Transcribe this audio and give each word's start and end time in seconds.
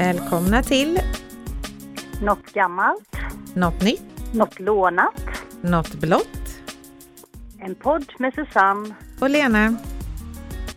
Välkomna 0.00 0.62
till 0.62 0.98
Något 2.22 2.52
gammalt, 2.52 3.16
Något 3.54 3.82
nytt, 3.82 4.34
något 4.34 4.60
lånat. 4.60 5.22
Något 5.62 5.94
blått 5.94 6.60
En 7.58 7.74
podd 7.74 8.12
med 8.18 8.34
Susanne 8.34 8.94
och 9.20 9.30
Lena. 9.30 9.76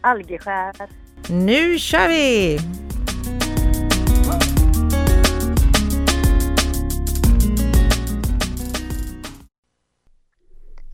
Algeskär. 0.02 0.74
Nu 1.30 1.80
kör 1.80 2.08
vi! 2.08 2.60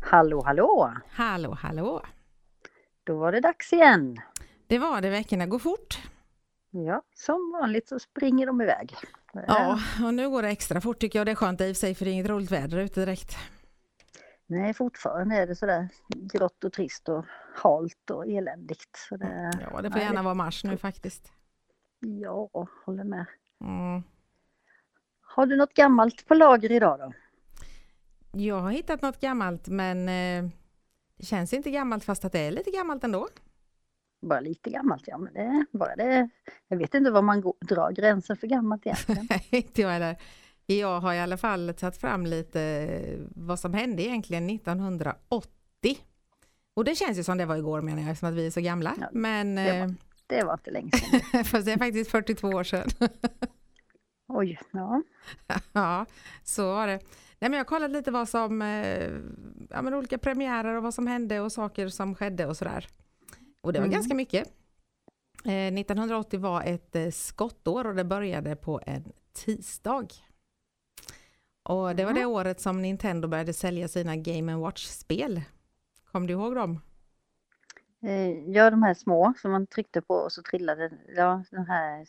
Hallå, 0.01 0.43
hallå! 0.45 0.93
Hallå, 1.11 1.57
hallå! 1.61 2.01
Då 3.03 3.17
var 3.17 3.31
det 3.31 3.39
dags 3.39 3.73
igen. 3.73 4.17
Det 4.67 4.77
var 4.77 5.01
det, 5.01 5.09
veckorna 5.09 5.45
går 5.45 5.59
fort. 5.59 6.08
Ja, 6.71 7.01
som 7.15 7.51
vanligt 7.61 7.87
så 7.87 7.99
springer 7.99 8.47
de 8.47 8.61
iväg. 8.61 8.95
Ja, 9.33 9.79
och 10.03 10.13
nu 10.13 10.29
går 10.29 10.41
det 10.41 10.49
extra 10.49 10.81
fort 10.81 10.99
tycker 10.99 11.19
jag. 11.19 11.25
Det 11.25 11.31
är 11.31 11.35
skönt 11.35 11.61
i 11.61 11.63
och 11.63 11.67
för 11.67 11.73
sig 11.79 11.95
för 11.95 12.05
det 12.05 12.11
är 12.11 12.13
inget 12.13 12.29
roligt 12.29 12.51
väder 12.51 12.77
ute 12.77 12.99
direkt. 12.99 13.37
Nej, 14.45 14.73
fortfarande 14.73 15.35
är 15.35 15.47
det 15.47 15.55
sådär 15.55 15.89
grått 16.07 16.63
och 16.63 16.73
trist 16.73 17.09
och 17.09 17.25
halt 17.55 18.09
och 18.11 18.27
eländigt. 18.27 18.95
Så 19.09 19.17
det, 19.17 19.51
Ja, 19.71 19.81
det 19.81 19.91
får 19.91 20.01
gärna 20.01 20.23
vara 20.23 20.33
mars 20.33 20.63
nu 20.63 20.77
faktiskt. 20.77 21.31
Ja, 21.99 22.49
håller 22.85 23.03
med. 23.03 23.25
Mm. 23.61 24.03
Har 25.21 25.45
du 25.45 25.55
något 25.57 25.73
gammalt 25.73 26.27
på 26.27 26.33
lager 26.33 26.71
idag 26.71 26.99
då? 26.99 27.13
Jag 28.31 28.59
har 28.59 28.71
hittat 28.71 29.01
något 29.01 29.19
gammalt 29.19 29.67
men 29.67 30.09
eh, 30.09 30.51
det 31.17 31.25
känns 31.25 31.53
inte 31.53 31.71
gammalt 31.71 32.03
fast 32.03 32.25
att 32.25 32.31
det 32.31 32.39
är 32.39 32.51
lite 32.51 32.71
gammalt 32.71 33.03
ändå. 33.03 33.27
Bara 34.21 34.39
lite 34.39 34.69
gammalt, 34.69 35.03
ja 35.07 35.17
men 35.17 35.33
det 35.33 35.65
bara 35.71 35.95
det. 35.95 36.29
Jag 36.67 36.77
vet 36.77 36.93
inte 36.93 37.11
var 37.11 37.21
man 37.21 37.41
går, 37.41 37.53
drar 37.61 37.91
gränsen 37.91 38.37
för 38.37 38.47
gammalt 38.47 38.85
egentligen. 38.85 39.27
Inte 39.49 39.81
jag 39.81 39.89
heller. 39.89 40.15
Jag 40.65 40.99
har 40.99 41.13
i 41.13 41.19
alla 41.19 41.37
fall 41.37 41.73
tagit 41.77 41.97
fram 41.97 42.25
lite 42.25 42.61
eh, 42.61 43.19
vad 43.35 43.59
som 43.59 43.73
hände 43.73 44.03
egentligen 44.03 44.49
1980. 44.49 45.49
Och 46.73 46.83
det 46.83 46.95
känns 46.95 47.17
ju 47.17 47.23
som 47.23 47.37
det 47.37 47.45
var 47.45 47.55
igår 47.57 47.81
menar 47.81 48.01
jag, 48.01 48.17
som 48.17 48.29
att 48.29 48.35
vi 48.35 48.47
är 48.47 48.51
så 48.51 48.61
gamla. 48.61 48.93
Ja, 49.01 49.07
Men 49.11 49.55
det 49.55 49.71
var- 49.79 49.79
eh, 49.87 49.91
Det 50.27 50.43
var 50.43 50.53
inte 50.53 50.71
länge 50.71 50.91
sedan. 50.91 51.43
fast 51.45 51.65
det 51.65 51.71
är 51.73 51.77
faktiskt 51.77 52.11
42 52.11 52.47
år 52.47 52.63
sedan. 52.63 52.89
Oj, 54.27 54.59
ja. 54.71 55.01
ja, 55.73 56.05
så 56.43 56.73
var 56.73 56.87
det. 56.87 56.99
Nej, 57.39 57.49
men 57.49 57.53
jag 57.57 57.67
kollat 57.67 57.91
lite 57.91 58.11
vad 58.11 58.29
som, 58.29 58.61
eh, 58.61 59.09
ja, 59.69 59.81
men 59.81 59.93
olika 59.93 60.17
premiärer 60.17 60.75
och 60.75 60.83
vad 60.83 60.93
som 60.93 61.07
hände 61.07 61.39
och 61.39 61.51
saker 61.51 61.87
som 61.87 62.15
skedde 62.15 62.45
och 62.45 62.57
sådär. 62.57 62.87
Och 63.61 63.73
det 63.73 63.79
var 63.79 63.85
Mm. 63.85 63.93
ganska 63.95 64.15
mycket. 64.15 64.47
Eh, 65.45 65.51
1980 65.73 66.39
var 66.39 66.63
ett 66.63 66.95
eh, 66.95 67.09
skottår 67.09 67.87
och 67.87 67.95
det 67.95 68.03
började 68.03 68.55
på 68.55 68.81
en 68.85 69.11
tisdag. 69.33 70.07
Och 71.63 71.95
det 71.95 72.05
var 72.05 72.13
det 72.13 72.25
året 72.25 72.59
som 72.61 72.81
Nintendo 72.81 73.27
började 73.27 73.53
sälja 73.53 73.87
sina 73.87 74.15
Game 74.15 74.55
Watch-spel. 74.55 75.41
Kommer 76.11 76.27
du 76.27 76.33
ihåg 76.33 76.55
dem? 76.55 76.79
Eh, 78.03 78.29
Ja, 78.29 78.69
de 78.69 78.83
här 78.83 78.93
små 78.93 79.33
som 79.37 79.51
man 79.51 79.67
tryckte 79.67 80.01
på 80.01 80.13
och 80.13 80.31
så 80.31 80.41
trillade, 80.41 80.91
ja, 81.15 81.43
den 81.51 81.65
här, 81.65 82.07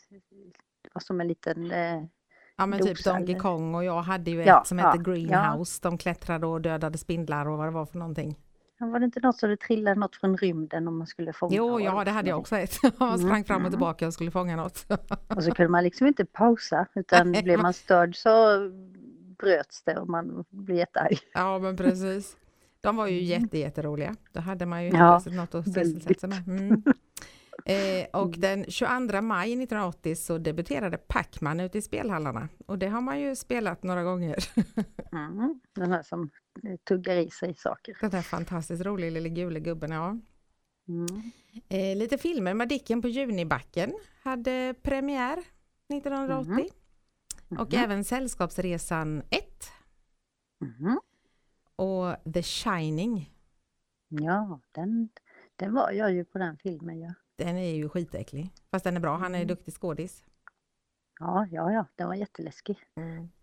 var 0.93 0.99
som 1.01 1.21
en 1.21 1.27
liten, 1.27 1.71
eh, 1.71 2.03
Ja 2.57 2.65
men 2.65 2.79
typ 2.79 3.03
Donkey? 3.03 3.39
Kong 3.39 3.75
och 3.75 3.83
jag 3.83 4.01
hade 4.01 4.31
ju 4.31 4.41
ett 4.41 4.47
Ja, 4.47 4.63
som 4.65 4.79
ja, 4.79 4.91
hette 4.91 5.03
Greenhouse. 5.11 5.79
De 5.81 5.97
klättrade 5.97 6.47
och 6.47 6.61
dödade 6.61 6.97
spindlar 6.97 7.45
och 7.47 7.57
vad 7.57 7.67
det 7.67 7.71
var 7.71 7.85
för 7.85 7.97
någonting. 7.99 8.35
Var 8.89 8.99
det 8.99 9.05
inte 9.05 9.19
något 9.19 9.37
som 9.39 9.49
det 9.49 9.57
trillade 9.57 9.99
något 9.99 10.15
från 10.15 10.37
rymden 10.37 10.87
om 10.87 10.97
man 10.97 11.07
skulle 11.07 11.33
fånga? 11.33 11.55
Jo, 11.55 11.79
ja 11.79 12.03
det 12.03 12.11
hade 12.11 12.29
jag 12.29 12.39
också 12.39 12.55
ett. 12.57 12.75
Jag 12.99 13.19
sprang 13.19 13.43
fram 13.43 13.65
och 13.65 13.71
tillbaka 13.71 14.07
och 14.07 14.13
skulle 14.13 14.31
fånga 14.31 14.55
något. 14.55 14.85
Och 15.35 15.43
så 15.43 15.51
kunde 15.51 15.69
man 15.71 15.83
liksom 15.83 16.07
inte 16.07 16.25
pausa, 16.25 16.85
utan 16.95 17.31
blev 17.31 17.57
man- 17.57 17.61
man 17.61 17.73
störd 17.73 18.15
så 18.15 18.57
bröts 19.37 19.83
det 19.83 19.97
och 19.97 20.09
man 20.09 20.45
blev 20.49 20.77
jättearg. 20.77 21.19
Ja 21.33 21.59
men 21.59 21.77
precis. 21.77 22.37
De 22.81 22.95
var 22.95 23.07
ju 23.07 23.21
jätte, 23.21 23.57
jätteroliga. 23.57 24.15
Då 24.31 24.39
hade 24.39 24.65
man 24.65 24.83
ju 24.83 24.89
helt 24.95 25.25
Ja, 25.25 25.31
något 25.33 25.55
att 25.55 25.65
sysselsätta 25.73 26.19
sig 26.19 26.29
med. 26.29 26.47
Mm. 26.47 26.83
Eh, 27.65 28.21
och 28.21 28.31
den 28.37 28.65
22 28.67 29.21
maj 29.21 29.53
1980 29.53 30.15
så 30.15 30.37
debuterade 30.37 30.97
Pac-Man 30.97 31.59
ute 31.59 31.77
i 31.77 31.81
spelhallarna. 31.81 32.49
Och 32.65 32.77
det 32.77 32.87
har 32.87 33.01
man 33.01 33.19
ju 33.19 33.35
spelat 33.35 33.83
några 33.83 34.03
gånger. 34.03 34.37
Mm. 35.11 35.59
Den 35.75 35.91
här 35.91 36.03
som 36.03 36.29
tuggar 36.83 37.15
i 37.15 37.29
sig 37.29 37.55
saker. 37.55 37.97
Den 38.01 38.11
här 38.11 38.21
fantastiskt 38.21 38.85
roliga 38.85 39.09
lilla 39.11 39.29
gula 39.29 39.59
gubben. 39.59 39.91
Ja. 39.91 40.17
Mm. 40.87 41.31
Eh, 41.69 41.97
lite 41.97 42.17
filmer. 42.17 42.53
Madicken 42.53 43.01
på 43.01 43.07
Junibacken 43.07 43.93
hade 44.23 44.75
premiär 44.81 45.37
1980. 45.87 46.69
Och 47.49 47.73
Mhm. 47.73 47.83
även 47.83 48.03
Sällskapsresan 48.03 49.23
1 49.29 49.71
Mhm. 50.59 50.99
och 51.75 52.33
The 52.33 52.43
Shining. 52.43 53.33
Ja, 54.09 54.59
den, 54.71 55.09
den 55.55 55.73
var 55.73 55.91
jag 55.91 56.13
ju 56.13 56.25
på 56.25 56.37
den 56.37 56.57
filmen. 56.57 56.99
Ja, 56.99 57.13
Den 57.35 57.57
är 57.57 57.75
ju 57.75 57.89
skitäcklig. 57.89 58.49
Fast 58.71 58.83
den 58.83 58.95
är 58.95 58.99
bra, 59.01 59.09
Mm. 59.11 59.21
han 59.21 59.35
är 59.35 59.45
duktig 59.45 59.73
skådis. 59.73 60.23
ja, 61.19 61.47
ja, 61.51 61.71
ja 61.71 61.85
den 61.95 62.07
var 62.07 62.15
jätteläskig. 62.15 62.77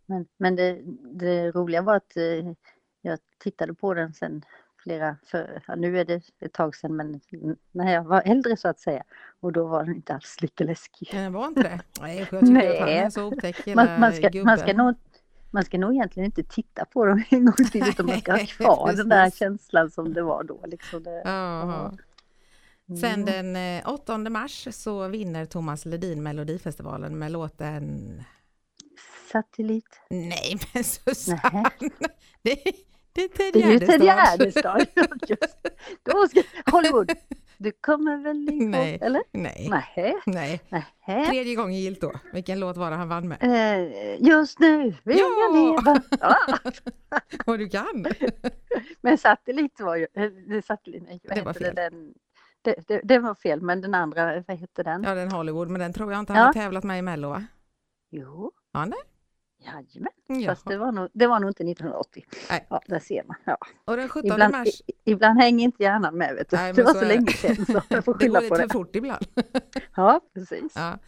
Men, 0.06 0.26
men 0.36 0.56
det, 0.56 0.82
det 1.14 1.50
roliga 1.50 1.82
var 1.82 1.96
att 1.96 2.16
eh, 2.16 2.52
jag 3.02 3.18
tittade 3.38 3.74
på 3.74 3.94
den 3.94 4.14
sen 4.14 4.44
flera, 4.82 5.16
för, 5.26 5.62
ja, 5.66 5.74
nu 5.74 6.00
är 6.00 6.04
det 6.04 6.22
ett 6.40 6.52
tag 6.52 6.76
sedan, 6.76 6.96
men 6.96 7.20
när 7.72 7.92
jag 7.92 8.04
var 8.04 8.22
äldre 8.24 8.56
så 8.56 8.68
att 8.68 8.80
säga. 8.80 9.02
Och 9.40 9.52
då 9.52 9.66
var 9.66 9.84
den 9.84 9.94
inte 9.94 10.14
alls 10.14 10.36
lika 10.40 10.64
läskig. 10.64 11.08
Den 11.12 11.32
var 11.32 11.46
inte 11.46 11.62
det? 11.62 11.80
Nej, 12.00 12.18
jag 12.18 12.26
tycker 12.26 12.36
att 12.36 12.48
han 12.48 12.56
är 12.56 12.84
Nej. 12.84 13.10
så 13.10 13.24
otäck 13.24 13.60
hela 13.66 13.84
Man, 13.84 14.00
man, 14.00 14.12
ska, 14.12 14.28
gubben. 14.28 14.44
man, 14.44 14.58
ska 14.58 14.72
nog, 14.72 14.94
man 15.50 15.64
ska 15.64 15.78
nog 15.78 15.94
egentligen 15.94 16.24
inte 16.24 16.42
titta 16.42 16.84
på 16.84 17.04
dem 17.04 17.24
en 17.30 17.44
gång 17.44 17.66
till, 17.72 17.88
utan 17.88 18.06
man 18.06 18.20
ska 18.20 18.32
ha 18.32 18.36
Nej, 18.36 18.46
kvar 18.46 18.92
den 18.96 19.08
där 19.08 19.30
känslan 19.30 19.90
som 19.90 20.14
det 20.14 20.22
var 20.22 20.44
då. 20.44 20.60
Liksom 20.66 21.02
det. 21.02 21.20
Mm. 21.20 23.00
Sen 23.00 23.24
den 23.24 23.56
eh, 23.56 23.88
8 23.88 24.18
mars 24.18 24.68
så 24.70 25.08
vinner 25.08 25.44
Thomas 25.44 25.84
Ledin 25.84 26.22
Melodifestivalen 26.22 27.18
med 27.18 27.32
låten 27.32 28.22
Satellit. 29.32 30.00
Nej 30.10 30.58
men 30.74 30.84
Susanne! 30.84 31.70
Det, 32.42 32.62
det 33.18 33.24
är 33.24 33.28
Ted 33.28 33.52
Det 33.52 33.62
är 33.62 33.72
ju 33.72 33.78
Ted 33.78 34.02
Gärdestad. 34.02 34.86
Då 36.02 36.28
ska, 36.28 36.42
Hollywood, 36.70 37.12
du 37.56 37.72
kommer 37.72 38.16
väl 38.16 38.48
ihåg, 38.48 38.62
Nej. 38.68 38.98
eller? 39.02 39.22
Nej, 39.32 39.68
Nej. 39.70 40.16
nej. 40.26 40.60
Nej. 41.06 41.26
Tredje 41.26 41.54
gången 41.54 41.74
gillt 41.80 42.00
då. 42.00 42.12
Vilken 42.32 42.60
låt 42.60 42.76
var 42.76 42.90
det 42.90 42.96
han 42.96 43.08
vann 43.08 43.28
med? 43.28 43.38
Eh, 43.42 44.22
just 44.28 44.58
nu 44.58 44.94
vill 45.04 45.18
Ja. 45.18 45.26
jag 45.40 45.54
leva. 45.56 46.02
Ja. 46.20 46.36
Och 47.46 47.58
du 47.58 47.68
kan! 47.68 48.06
Men 49.00 49.18
satellit 49.18 49.80
var 49.80 49.96
ju, 49.96 50.06
eh, 50.14 50.22
det 50.48 50.64
satellit, 50.66 51.02
nej, 51.06 51.20
vad 51.28 51.36
Det 51.36 51.42
var 51.42 51.52
fel. 51.52 51.74
den, 51.74 52.14
det, 52.62 52.74
det, 52.88 53.00
det 53.04 53.18
var 53.18 53.34
fel, 53.34 53.60
men 53.62 53.80
den 53.80 53.94
andra, 53.94 54.42
vad 54.48 54.56
heter 54.56 54.84
den? 54.84 55.02
Ja, 55.02 55.14
den 55.14 55.32
Hollywood, 55.32 55.68
men 55.70 55.80
den 55.80 55.92
tror 55.92 56.12
jag 56.12 56.18
inte 56.20 56.32
han 56.32 56.40
Ja. 56.40 56.46
har 56.46 56.52
tävlat 56.52 56.84
med 56.84 56.98
i 56.98 57.02
Mello 57.02 57.28
va? 57.28 57.44
Jo, 58.10 58.52
Ja, 58.72 58.84
nej. 58.84 58.98
Jajamän. 59.58 60.12
Ja. 60.26 60.50
Fast 60.54 60.66
det 60.66 60.76
var, 60.78 60.92
nog, 60.92 61.08
det 61.12 61.26
var 61.26 61.40
nog 61.40 61.50
inte 61.50 61.62
1980. 61.64 62.24
Nej. 62.50 62.66
Ja, 62.70 62.80
där 62.86 62.98
ser 62.98 63.24
man. 63.24 63.36
Ja. 63.44 63.58
Och 63.84 63.96
den 63.96 64.08
17 64.08 64.30
Ibland, 64.32 64.52
mars, 64.52 64.68
i, 64.86 64.92
ibland 65.04 65.40
hänger 65.40 65.64
inte 65.64 65.82
hjärnan 65.82 66.14
med, 66.18 66.34
vet 66.34 66.50
du. 66.50 66.56
Nej, 66.56 66.72
det 66.72 66.82
var 66.82 66.92
så 66.92 66.98
så 66.98 67.04
det. 67.04 67.08
länge 67.08 67.32
sedan 67.32 67.66
så 67.66 67.72
jag 67.88 68.04
får 68.04 68.14
det 68.14 68.18
skylla 68.18 68.40
går 68.40 68.48
på 68.48 68.54
lite 68.54 68.62
det. 68.66 68.68
för 68.72 68.78
fort 68.78 68.96
ibland. 68.96 69.24
Ja, 69.96 70.20
precis. 70.34 70.72
Ja. 70.76 70.98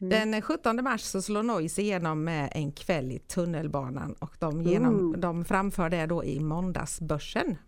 Mm. 0.00 0.30
Den 0.30 0.42
17 0.42 0.84
mars 0.84 1.00
så 1.00 1.22
slår 1.22 1.42
Noise 1.42 1.82
igenom 1.82 2.24
med 2.24 2.52
en 2.54 2.72
kväll 2.72 3.12
i 3.12 3.18
tunnelbanan 3.18 4.12
och 4.12 4.36
de, 4.38 4.62
genom, 4.62 4.94
Ooh. 4.94 5.16
de 5.18 5.44
framför 5.44 5.88
det 5.90 6.06
då 6.06 6.24
i 6.24 6.40
måndagsbörsen. 6.40 7.58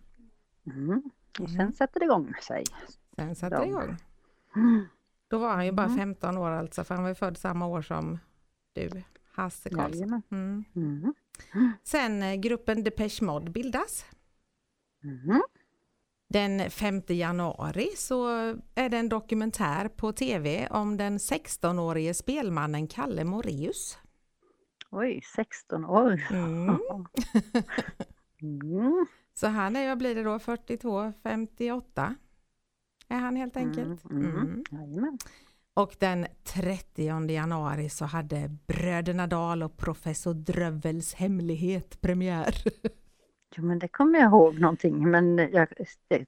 Mm. 0.65 1.03
Och 1.39 1.49
sen 1.49 1.59
Mm. 1.59 1.73
sätter 1.73 1.99
det 1.99 2.05
igång 2.05 2.33
sig. 2.47 2.63
Sen 3.15 3.35
satte 3.35 3.55
det 3.55 3.61
De- 3.61 3.69
igång. 3.69 3.97
Mm. 4.55 4.85
Då 5.27 5.37
var 5.37 5.49
han 5.49 5.65
ju 5.65 5.71
bara 5.71 5.85
Mm. 5.85 5.97
15 5.97 6.37
år 6.37 6.49
alltså, 6.51 6.83
för 6.83 6.95
han 6.95 7.03
var 7.03 7.09
ju 7.09 7.15
född 7.15 7.37
samma 7.37 7.67
år 7.67 7.81
som 7.81 8.19
du, 8.73 8.89
Hasse 9.35 9.69
Karlsson. 9.69 10.21
Mm. 10.31 10.65
Mm. 10.75 11.13
Sen 11.83 12.23
eh, 12.23 12.35
gruppen 12.35 12.83
Depeche 12.83 13.25
Mode 13.25 13.51
bildas. 13.51 14.05
Mm. 15.03 15.41
Den 16.29 16.69
5 16.71 17.01
januari 17.07 17.89
så 17.95 18.27
är 18.75 18.89
det 18.89 18.97
en 18.97 19.09
dokumentär 19.09 19.87
på 19.87 20.11
tv 20.11 20.67
om 20.67 20.97
den 20.97 21.17
16-årige 21.17 22.13
spelmannen 22.13 22.87
Kalle 22.87 23.23
Moreus. 23.23 23.97
Oj, 24.91 25.21
16 25.35 25.85
år. 25.85 26.21
Mm. 26.31 26.77
Mm. 28.43 29.05
Så 29.33 29.47
han 29.47 29.75
är, 29.75 29.89
vad 29.89 29.97
blir 29.97 30.15
det 30.15 30.23
då, 30.23 30.39
42, 30.39 31.13
58? 31.23 32.15
Är 33.07 33.19
han 33.19 33.35
helt 33.35 33.57
enkelt. 33.57 34.03
Och 35.75 35.95
den 35.99 36.25
30 36.43 37.31
januari 37.31 37.89
så 37.89 38.05
hade 38.05 38.49
Bröderna 38.67 39.27
Dahl 39.27 39.63
och 39.63 39.77
Professor 39.77 40.33
Drövels 40.33 41.13
hemlighet 41.13 42.01
premiär. 42.01 42.55
Jo, 43.55 43.63
men 43.63 43.79
det 43.79 43.87
kommer 43.87 44.19
jag 44.19 44.29
ihåg 44.29 44.59
någonting. 44.59 45.11
Men 45.11 45.37
jag, 45.37 45.67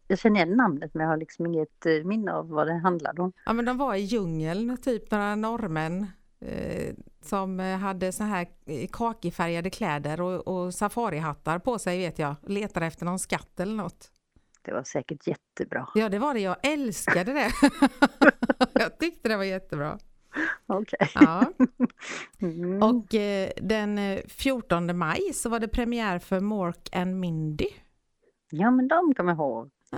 jag 0.08 0.20
känner 0.20 0.36
igen 0.36 0.58
namnet 0.58 0.94
men 0.94 1.04
jag 1.04 1.10
har 1.10 1.18
liksom 1.18 1.46
inget 1.46 1.86
eh, 1.86 2.04
minne 2.04 2.34
av 2.34 2.50
vad 2.50 2.68
det 2.68 2.74
handlade 2.74 3.22
om. 3.22 3.32
Ja 3.46 3.54
men 3.54 3.66
de 3.66 3.78
var 3.78 3.96
i 3.96 4.00
djungeln, 4.00 4.78
typ 4.78 5.12
några 5.12 5.36
norrmän 5.36 6.08
eh, 6.40 6.94
som 7.22 7.60
hade 7.60 8.12
så 8.12 8.24
här 8.24 8.48
kakifärgade 8.92 9.70
kläder 9.70 10.22
och, 10.22 10.48
och 10.48 10.74
safarihattar 10.74 11.60
på 11.60 11.80
sig 11.80 11.98
vet 11.98 12.20
jag. 12.20 12.36
Letade 12.48 12.86
efter 12.86 13.06
någon 13.06 13.20
skatt 13.20 13.60
eller 13.60 13.76
något. 13.76 14.12
Det 14.66 14.74
var 14.74 14.84
säkert 14.84 15.28
jättebra. 15.28 15.88
Ja, 15.96 16.10
det 16.10 16.20
var 16.20 16.34
det. 16.34 16.40
Jag 16.40 16.56
älskade 16.64 17.34
det. 17.34 17.52
jag 18.74 19.00
tyckte 19.00 19.30
det 19.30 19.38
var 19.38 19.44
jättebra. 19.44 20.00
Okej. 20.66 20.98
Okay. 21.02 21.26
Ja. 21.26 21.52
Mm. 22.42 22.84
Och 22.84 23.16
eh, 23.16 23.50
den 23.58 24.00
14 24.28 24.98
maj 24.98 25.34
så 25.34 25.50
var 25.50 25.60
det 25.60 25.68
premiär 25.68 26.20
för 26.20 26.40
Mork 26.40 26.96
and 26.96 27.20
Mindy. 27.20 27.68
Ja, 28.50 28.72
men 28.72 28.88
de 28.88 29.14
kommer 29.16 29.32
jag 29.32 29.38
ihåg. 29.38 29.70
Ja. 29.92 29.98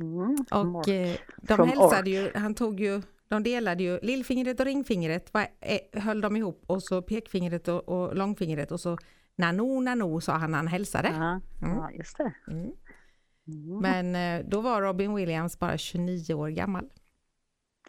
Mm. 0.00 0.36
Och 0.50 0.88
eh, 0.88 1.16
de 1.36 1.68
hälsade 1.68 2.10
ju, 2.10 2.30
han 2.34 2.54
tog 2.54 2.80
ju, 2.80 3.02
de 3.28 3.42
delade 3.42 3.82
ju 3.82 3.98
lillfingret 4.02 4.60
och 4.60 4.66
ringfingret, 4.66 5.34
var, 5.34 5.46
eh, 5.60 6.02
höll 6.02 6.20
de 6.20 6.36
ihop 6.36 6.64
och 6.66 6.82
så 6.82 7.02
pekfingret 7.02 7.68
och, 7.68 7.88
och 7.88 8.16
långfingret 8.16 8.72
och 8.72 8.80
så 8.80 8.98
nano 9.36 9.80
nano 9.80 10.20
sa 10.20 10.32
han 10.32 10.50
när 10.50 10.58
han 10.58 10.66
hälsade. 10.66 11.08
Ja, 11.08 11.40
mm. 11.66 11.78
ja 11.78 11.90
just 11.90 12.18
det. 12.18 12.32
Mm. 13.52 13.78
Men 13.78 14.40
eh, 14.40 14.46
då 14.48 14.60
var 14.60 14.82
Robin 14.82 15.14
Williams 15.14 15.58
bara 15.58 15.78
29 15.78 16.34
år 16.34 16.48
gammal. 16.48 16.90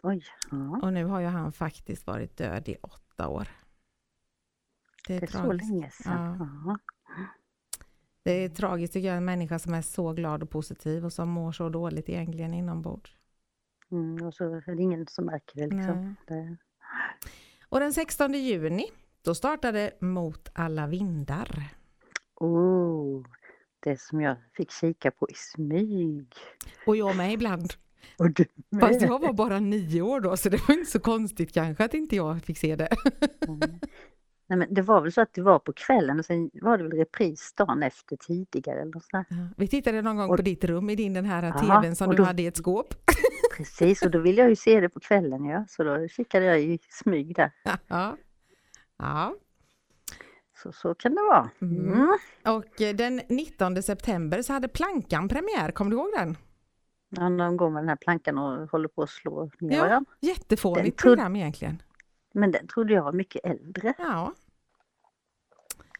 Oj. 0.02 0.24
Ja. 0.50 0.80
Och 0.82 0.92
nu 0.92 1.04
har 1.04 1.20
ju 1.20 1.26
han 1.26 1.52
faktiskt 1.52 2.06
varit 2.06 2.36
död 2.36 2.68
i 2.68 2.76
åtta 2.82 3.28
år. 3.28 3.48
Det 5.06 5.14
är, 5.16 5.20
det 5.20 5.26
är 5.26 5.42
så 5.42 5.52
länge 5.52 5.90
sedan. 5.90 6.48
Ja. 6.66 6.78
Det 8.22 8.32
är 8.32 8.48
tragiskt 8.48 8.92
tycker 8.92 9.08
jag, 9.08 9.16
en 9.16 9.24
människa 9.24 9.58
som 9.58 9.74
är 9.74 9.82
så 9.82 10.12
glad 10.12 10.42
och 10.42 10.50
positiv 10.50 11.04
och 11.04 11.12
som 11.12 11.28
mår 11.28 11.52
så 11.52 11.68
dåligt 11.68 12.08
egentligen 12.08 12.54
inombords. 12.54 13.16
Mm, 13.90 14.26
och 14.26 14.34
så 14.34 14.44
är 14.44 14.76
det 14.76 14.82
ingen 14.82 15.06
som 15.06 15.26
märker 15.26 15.56
det 15.56 15.76
liksom. 15.76 16.16
Det... 16.26 16.56
Och 17.68 17.80
den 17.80 17.92
16 17.92 18.32
juni, 18.32 18.84
då 19.22 19.34
startade 19.34 19.92
Mot 20.00 20.50
alla 20.52 20.86
vindar. 20.86 21.68
Oh, 22.34 23.26
det 23.82 24.00
som 24.00 24.20
jag 24.20 24.36
fick 24.56 24.70
kika 24.70 25.10
på 25.10 25.28
i 25.30 25.34
smyg. 25.34 26.26
Och 26.86 26.96
jag 26.96 27.16
med 27.16 27.32
ibland. 27.32 27.72
Och 28.18 28.30
du 28.30 28.44
med. 28.70 28.80
Fast 28.80 29.02
jag 29.02 29.18
var 29.18 29.32
bara 29.32 29.60
nio 29.60 30.02
år 30.02 30.20
då, 30.20 30.36
så 30.36 30.48
det 30.48 30.68
var 30.68 30.74
inte 30.74 30.90
så 30.90 31.00
konstigt 31.00 31.54
kanske 31.54 31.84
att 31.84 31.94
inte 31.94 32.16
jag 32.16 32.42
fick 32.42 32.58
se 32.58 32.76
det. 32.76 32.88
Mm. 33.48 33.78
Nej, 34.48 34.58
men 34.58 34.74
det 34.74 34.82
var 34.82 35.00
väl 35.00 35.12
så 35.12 35.20
att 35.20 35.34
det 35.34 35.42
var 35.42 35.58
på 35.58 35.72
kvällen 35.72 36.18
och 36.18 36.24
sen 36.24 36.50
var 36.52 36.78
det 36.78 36.84
väl 36.84 36.92
repris 36.92 37.54
dagen 37.56 37.82
efter 37.82 38.16
tidigare. 38.16 38.80
Eller 38.80 38.92
så 38.92 39.06
ja, 39.12 39.24
vi 39.56 39.68
tittade 39.68 40.02
någon 40.02 40.16
gång 40.16 40.30
och, 40.30 40.36
på 40.36 40.42
ditt 40.42 40.64
rum 40.64 40.90
i 40.90 40.94
din 40.96 41.14
den 41.14 41.24
här 41.24 41.42
aha, 41.42 41.58
tvn 41.58 41.96
som 41.96 42.16
du 42.16 42.22
hade 42.22 42.42
i 42.42 42.46
ett 42.46 42.56
skåp. 42.56 42.94
Precis, 43.56 44.02
och 44.02 44.10
då 44.10 44.18
ville 44.18 44.40
jag 44.40 44.50
ju 44.50 44.56
se 44.56 44.80
det 44.80 44.88
på 44.88 45.00
kvällen 45.00 45.44
ja, 45.44 45.64
så 45.68 45.84
då 45.84 46.08
kikade 46.08 46.46
jag 46.46 46.60
i 46.60 46.78
smyg 46.88 47.36
där. 47.36 47.50
Ja. 47.88 48.16
ja. 48.98 49.34
Så, 50.62 50.72
så 50.72 50.94
kan 50.94 51.14
det 51.14 51.22
vara. 51.22 51.50
Mm. 51.62 51.92
Mm. 51.92 52.18
Och 52.44 52.80
eh, 52.80 52.96
den 52.96 53.22
19 53.28 53.82
september 53.82 54.42
så 54.42 54.52
hade 54.52 54.68
Plankan 54.68 55.28
premiär, 55.28 55.70
kommer 55.70 55.90
du 55.90 55.96
ihåg 55.96 56.10
den? 56.16 56.36
Ja, 57.08 57.22
de 57.22 57.56
går 57.56 57.70
med 57.70 57.82
den 57.82 57.88
här 57.88 57.96
plankan 57.96 58.38
och 58.38 58.70
håller 58.70 58.88
på 58.88 59.02
att 59.02 59.10
slå 59.10 59.50
ner 59.60 59.76
ja, 59.76 59.82
varandra. 59.82 60.12
Jättefånigt 60.20 61.02
program 61.02 61.36
egentligen. 61.36 61.82
Men 62.34 62.50
den 62.50 62.66
trodde 62.66 62.94
jag 62.94 63.02
var 63.02 63.12
mycket 63.12 63.44
äldre. 63.44 63.94
Ja. 63.98 64.32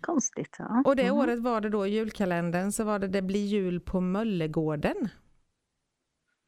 Konstigt. 0.01 0.57
Ja. 0.59 0.83
Och 0.85 0.97
det 0.97 1.03
mm. 1.03 1.17
året 1.17 1.39
var 1.39 1.61
det 1.61 1.69
då 1.69 1.87
i 1.87 1.91
julkalendern 1.91 2.73
så 2.73 2.85
var 2.85 2.99
det 2.99 3.09
Det 3.09 3.23
blir 3.23 3.47
jul 3.47 3.81
på 3.81 4.01
Möllegården. 4.01 5.09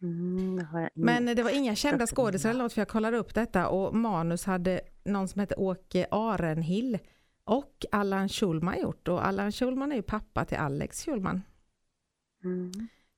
Mm, 0.02 0.56
det 0.56 0.90
Men 0.94 1.26
det 1.26 1.43
var 1.43 1.50
inga 1.50 1.75
kända 1.75 2.06
skådisar 2.06 2.50
eller 2.50 2.62
något 2.62 2.72
för 2.72 2.81
jag 2.81 2.88
kollade 2.88 3.17
upp 3.17 3.34
detta 3.34 3.69
och 3.69 3.94
manus 3.94 4.44
hade 4.44 4.81
någon 5.05 5.28
som 5.28 5.40
hette 5.40 5.55
Åke 5.55 6.06
Arenhill 6.10 6.99
och 7.44 7.85
Allan 7.93 8.29
Schulman 8.29 8.81
gjort 8.81 9.08
och 9.08 9.26
Allan 9.26 9.52
Schulman 9.52 9.93
är 9.93 9.96
ju 9.96 10.02
pappa 10.02 10.44
till 10.44 10.58
Alex 10.58 11.05
Schulman. 11.05 11.43
Mm. 12.44 12.70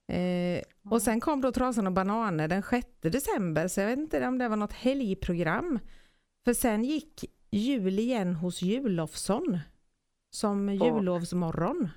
Eh, 0.07 0.63
och 0.91 1.01
sen 1.01 1.19
kom 1.19 1.41
då 1.41 1.51
Trasan 1.51 1.87
och 1.87 1.93
bananer 1.93 2.47
den 2.47 2.63
6 2.63 2.87
december 3.01 3.67
så 3.67 3.79
jag 3.79 3.87
vet 3.87 3.99
inte 3.99 4.27
om 4.27 4.37
det 4.37 4.49
var 4.49 4.57
något 4.57 4.73
helgprogram. 4.73 5.79
För 6.45 6.53
sen 6.53 6.83
gick 6.83 7.25
Jul 7.51 7.99
igen 7.99 8.35
hos 8.35 8.61
Julofsson 8.61 9.59
som 10.29 10.69
jullovsmorgon. 10.69 11.89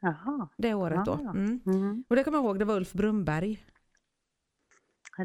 Jaha. 0.00 0.48
Det 0.56 0.74
året 0.74 1.04
då. 1.04 1.12
Mm. 1.12 1.60
Mm. 1.66 2.04
Och 2.08 2.16
det 2.16 2.24
kommer 2.24 2.38
jag 2.38 2.44
ihåg, 2.44 2.58
det 2.58 2.64
var 2.64 2.76
Ulf 2.76 2.92
Brumberg. 2.92 3.64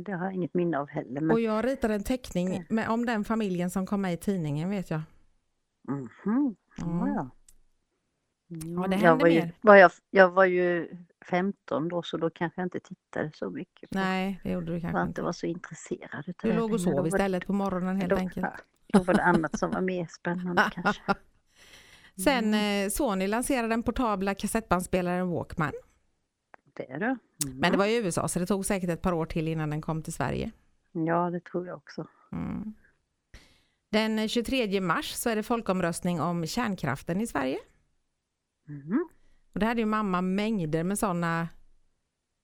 Det 0.05 0.11
har 0.11 0.25
jag 0.25 0.33
inget 0.33 0.53
minne 0.53 0.77
av 0.77 0.89
heller. 0.89 1.21
Men... 1.21 1.31
Och 1.31 1.39
jag 1.39 1.65
ritade 1.65 1.94
en 1.94 2.03
teckning 2.03 2.65
med, 2.69 2.89
om 2.89 3.05
den 3.05 3.23
familjen 3.23 3.69
som 3.69 3.85
kom 3.85 4.01
med 4.01 4.13
i 4.13 4.17
tidningen 4.17 4.69
vet 4.69 4.89
jag. 4.89 5.01
Mm 5.88 6.07
-hmm. 6.24 6.56
ja, 6.77 7.07
ja. 7.07 7.30
Ja, 8.47 8.88
det 8.88 8.95
hände 8.95 9.06
jag 9.06 9.15
var, 9.15 9.27
ju, 9.27 9.51
var 9.62 9.75
jag, 9.75 9.91
jag 10.09 10.30
var 10.30 10.45
ju 10.45 10.97
15 11.30 11.89
då 11.89 12.03
så 12.03 12.18
då 12.18 12.30
kanske 12.30 12.62
jag 12.62 12.65
inte 12.65 12.80
tittade 12.80 13.31
så 13.33 13.50
mycket. 13.50 13.89
På, 13.89 13.97
Nej, 13.97 14.39
det 14.44 14.51
gjorde 14.51 14.74
du 14.74 14.81
kanske 14.81 15.01
inte. 15.01 15.21
Var 15.21 15.31
så 15.31 15.45
intresserad. 15.45 16.33
Du 16.41 16.53
låg 16.53 16.74
och 16.74 16.81
sov 16.81 17.07
istället 17.07 17.47
på 17.47 17.53
morgonen 17.53 17.95
helt 17.95 18.09
då, 18.09 18.15
enkelt. 18.15 18.47
Då 18.94 19.03
var 19.03 19.13
det 19.13 19.24
annat 19.24 19.59
som 19.59 19.71
var 19.71 19.81
mer 19.81 20.07
spännande 20.09 20.63
kanske. 20.71 21.15
Sen 22.24 22.44
mm. 22.44 22.86
eh, 22.86 22.89
Sony 22.89 23.27
lanserade 23.27 23.68
den 23.68 23.83
portabla 23.83 24.36
kassettbandspelaren 24.36 25.29
Walkman. 25.29 25.74
Det 26.74 26.91
är 26.91 27.00
det. 27.00 27.18
Mm. 27.45 27.57
Men 27.59 27.71
det 27.71 27.77
var 27.77 27.86
i 27.86 27.97
USA 27.97 28.27
så 28.27 28.39
det 28.39 28.45
tog 28.45 28.65
säkert 28.65 28.89
ett 28.89 29.01
par 29.01 29.13
år 29.13 29.25
till 29.25 29.47
innan 29.47 29.69
den 29.69 29.81
kom 29.81 30.03
till 30.03 30.13
Sverige. 30.13 30.51
Ja, 30.91 31.29
det 31.29 31.39
tror 31.39 31.68
jag 31.68 31.77
också. 31.77 32.07
Mm. 32.31 32.74
Den 33.93 34.29
23 34.29 34.81
mars 34.81 35.11
så 35.11 35.29
är 35.29 35.35
det 35.35 35.43
folkomröstning 35.43 36.21
om 36.21 36.45
kärnkraften 36.45 37.21
i 37.21 37.27
Sverige. 37.27 37.57
Mm. 38.69 39.07
Och 39.53 39.59
det 39.59 39.65
hade 39.65 39.81
ju 39.81 39.85
mamma 39.85 40.21
mängder 40.21 40.83
med 40.83 40.99
sådana 40.99 41.47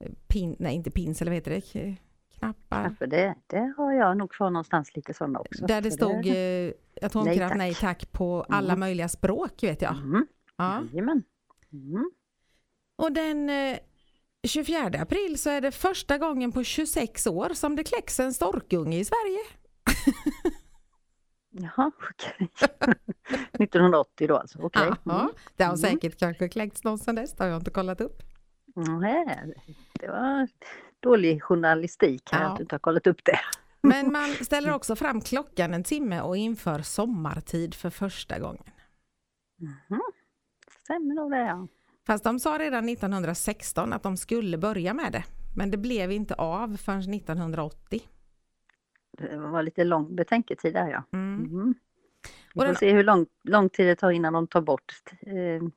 eh, 0.03 0.11
pin, 0.27 0.55
nej 0.59 0.75
inte 0.75 0.91
pins 0.91 1.21
eller 1.21 1.31
vad 1.31 1.35
heter 1.35 1.51
det? 1.51 1.95
Knappar. 2.37 2.85
Knappar 2.85 3.07
det, 3.07 3.35
det 3.47 3.73
har 3.77 3.93
jag 3.93 4.17
nog 4.17 4.31
kvar 4.31 4.49
någonstans 4.49 4.95
lite 4.95 5.13
sådana 5.13 5.39
också. 5.39 5.65
Där 5.65 5.81
det 5.81 5.91
stod 5.91 6.23
det... 6.23 6.67
Eh, 6.67 7.05
atomkraft 7.05 7.37
nej 7.37 7.49
tack. 7.49 7.57
nej 7.57 7.75
tack 7.75 8.11
på 8.11 8.45
alla 8.49 8.73
mm. 8.73 8.79
möjliga 8.79 9.09
språk 9.09 9.63
vet 9.63 9.81
jag. 9.81 9.97
Mm. 9.97 10.27
Ja. 10.57 10.83
Jajamän. 10.91 11.23
Mm. 11.73 12.11
Och 12.95 13.11
den 13.11 13.49
eh, 13.49 13.77
24 14.47 14.85
april 15.01 15.39
så 15.39 15.49
är 15.49 15.61
det 15.61 15.71
första 15.71 16.18
gången 16.18 16.51
på 16.51 16.63
26 16.63 17.27
år 17.27 17.49
som 17.53 17.75
det 17.75 17.83
kläcks 17.83 18.19
en 18.19 18.33
storkunge 18.33 18.97
i 18.97 19.06
Sverige. 19.06 19.39
Jaha, 21.80 21.92
okej. 22.12 22.50
Okay. 23.30 23.66
1980 23.66 24.28
då 24.28 24.38
alltså, 24.38 24.59
okej. 24.62 24.88
Okay. 24.88 25.16
Mm. 25.16 25.30
Det 25.56 25.64
har 25.64 25.74
mm. 25.74 25.78
säkert 25.78 26.19
kanske 26.19 26.50
kläckts 26.50 26.83
någon 26.83 26.98
sedan 27.00 27.16
dess, 27.16 27.33
det 27.33 27.44
har 27.44 27.50
jag 27.50 27.59
inte 27.59 27.71
kollat 27.71 28.02
upp. 28.02 28.24
Nej, 28.76 29.54
det 29.94 30.07
var 30.07 30.48
dålig 31.00 31.44
journalistik 31.44 32.30
här 32.31 32.44
ja. 32.44 32.50
att 32.50 32.57
du 32.57 32.64
inte 32.64 32.76
har 32.76 32.80
kollat 32.80 33.07
upp 33.07 33.26
det. 33.26 33.40
Men 33.81 34.12
man 34.12 34.30
ställer 34.30 34.74
också 34.74 34.95
fram 34.95 35.21
klockan 35.21 35.74
en 35.74 35.83
timme 35.83 36.21
och 36.21 36.38
inför 36.38 36.81
sommartid 36.81 37.76
för 37.76 37.90
första 37.90 38.40
gången. 38.40 38.64
Mm. 39.62 40.02
Stämmer 40.83 41.16
nog 41.16 41.31
det 41.31 41.38
ja. 41.38 41.68
Fast 42.07 42.24
de 42.24 42.40
sa 42.40 42.57
redan 42.59 42.90
1916 42.90 43.94
att 43.94 44.04
de 44.04 44.18
skulle 44.18 44.57
börja 44.57 44.94
med 44.94 45.12
det. 45.12 45.24
Men 45.56 45.71
det 45.71 45.78
blev 45.78 46.12
inte 46.12 46.33
av 46.33 46.78
förrän 46.78 47.14
1980 47.14 48.02
det 49.19 49.38
var 49.38 49.64
lite 49.64 49.83
lång 49.83 50.16
betänketid 50.16 50.73
där 50.73 50.88
ja. 50.88 51.04
Mm. 51.14 51.45
Mm. 51.45 51.76
Vi 52.54 52.59
får 52.59 52.66
den... 52.66 52.76
se 52.76 52.94
hur 52.94 53.04
lång, 53.04 53.26
lång 53.44 53.69
tid 53.69 53.88
det 53.88 53.95
tar 53.95 54.11
innan 54.11 54.33
de 54.33 54.47
tar 54.47 54.61
bort 54.61 54.94
eh, 55.21 55.68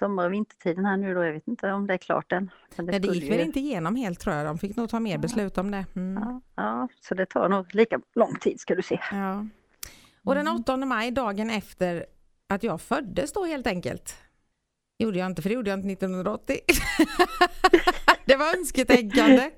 sommar 0.00 0.26
och 0.26 0.32
vintertiden 0.32 0.84
här 0.84 0.96
nu 0.96 1.14
då. 1.14 1.24
Jag 1.24 1.32
vet 1.32 1.48
inte 1.48 1.72
om 1.72 1.86
det 1.86 1.94
är 1.94 1.98
klart 1.98 2.32
än. 2.32 2.50
Men 2.76 2.86
det, 2.86 2.92
Nej, 2.92 3.00
det 3.00 3.08
gick 3.08 3.24
ju... 3.24 3.30
väl 3.30 3.40
inte 3.40 3.60
igenom 3.60 3.96
helt 3.96 4.20
tror 4.20 4.36
jag. 4.36 4.46
De 4.46 4.58
fick 4.58 4.76
nog 4.76 4.88
ta 4.88 5.00
mer 5.00 5.12
ja. 5.12 5.18
beslut 5.18 5.58
om 5.58 5.70
det. 5.70 5.86
Mm. 5.96 6.22
Ja, 6.22 6.40
ja, 6.54 6.88
så 7.00 7.14
det 7.14 7.26
tar 7.26 7.48
nog 7.48 7.74
lika 7.74 8.00
lång 8.14 8.34
tid 8.34 8.60
ska 8.60 8.74
du 8.74 8.82
se. 8.82 9.00
Ja. 9.10 9.46
Och 10.24 10.34
den 10.34 10.48
8 10.48 10.72
mm. 10.72 10.88
maj, 10.88 11.10
dagen 11.10 11.50
efter 11.50 12.06
att 12.48 12.62
jag 12.62 12.80
föddes 12.80 13.32
då 13.32 13.44
helt 13.44 13.66
enkelt. 13.66 14.16
Gjorde 14.98 15.18
jag 15.18 15.26
inte, 15.26 15.42
för 15.42 15.48
det 15.48 15.54
gjorde 15.54 15.70
jag 15.70 15.78
inte 15.78 15.92
1980. 15.92 16.56
det 18.24 18.36
var 18.36 18.58
önsketänkande. 18.58 19.50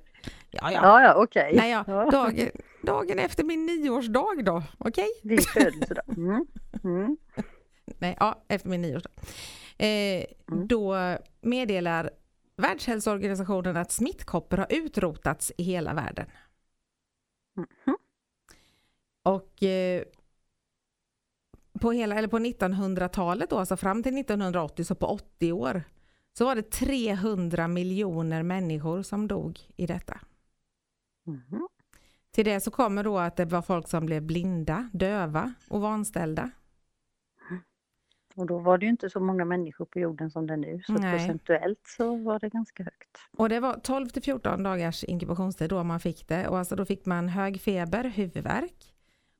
Ja, 0.51 0.73
ja, 0.73 0.81
ja, 0.83 1.03
ja 1.03 1.15
okej. 1.15 1.55
Okay. 1.55 1.69
ja. 1.71 2.11
dagen, 2.11 2.51
dagen 2.83 3.19
efter 3.19 3.45
min 3.45 3.67
nioårsdag 3.67 4.43
då, 4.43 4.62
okej? 4.79 5.09
Okay? 5.23 5.37
Din 5.37 5.43
födelsedag. 5.43 6.05
Mm. 6.09 6.47
Mm. 6.85 7.17
Nej, 7.99 8.17
ja, 8.21 8.45
efter 8.49 8.69
min 8.69 8.83
nioårsdag. 8.83 9.11
Eh, 9.79 10.25
mm. 10.53 10.69
Då 10.69 10.97
meddelar 11.41 12.11
Världshälsoorganisationen 12.57 13.77
att 13.77 13.93
smittkoppor 13.93 14.57
har 14.57 14.67
utrotats 14.71 15.53
i 15.57 15.62
hela 15.62 15.95
världen. 15.95 16.27
Mm. 17.57 17.99
Och 19.23 19.62
eh, 19.62 20.05
på, 21.81 21.93
hela, 21.93 22.15
eller 22.15 22.29
på 22.29 22.39
1900-talet 22.39 23.51
då, 23.51 23.59
alltså 23.59 23.77
fram 23.77 24.03
till 24.03 24.19
1980, 24.19 24.85
så 24.85 24.95
på 24.95 25.07
80 25.07 25.53
år, 25.53 25.83
så 26.39 26.45
var 26.45 26.55
det 26.55 26.71
300 26.71 27.69
miljoner 27.69 28.43
människor 28.43 29.03
som 29.03 29.29
dog 29.29 29.61
i 29.77 29.87
detta. 29.87 30.21
Mm. 31.27 31.69
Till 32.33 32.45
det 32.45 32.61
så 32.61 32.71
kommer 32.71 33.05
då 33.05 33.19
att 33.19 33.37
det 33.37 33.45
var 33.45 33.62
folk 33.62 33.89
som 33.89 34.07
blev 34.07 34.23
blinda, 34.23 34.91
döva 34.93 35.55
och 35.69 35.81
vanställda. 35.81 36.51
Och 38.35 38.47
då 38.47 38.59
var 38.59 38.79
det 38.79 38.85
ju 38.87 38.91
inte 38.91 39.11
så 39.11 39.21
många 39.21 39.45
människor 39.45 39.85
på 39.85 39.99
jorden 39.99 40.31
som 40.31 40.47
det 40.47 40.53
är 40.53 40.57
nu, 40.57 40.83
så 40.87 40.93
Nej. 40.93 41.19
procentuellt 41.19 41.81
så 41.85 42.17
var 42.17 42.39
det 42.39 42.49
ganska 42.49 42.83
högt. 42.83 43.19
Och 43.37 43.49
det 43.49 43.61
var 43.61 43.75
12 43.75 44.09
till 44.09 44.23
14 44.23 44.62
dagars 44.62 45.05
inkubationstid 45.05 45.71
då 45.71 45.85
man 45.85 46.01
fick 46.01 46.29
det 46.29 46.49
och 46.49 46.59
alltså 46.59 46.77
då 46.77 46.85
fick 46.85 47.07
man 47.07 47.29
hög 47.29 47.61
feber, 47.61 48.05
huvudvärk 48.05 48.95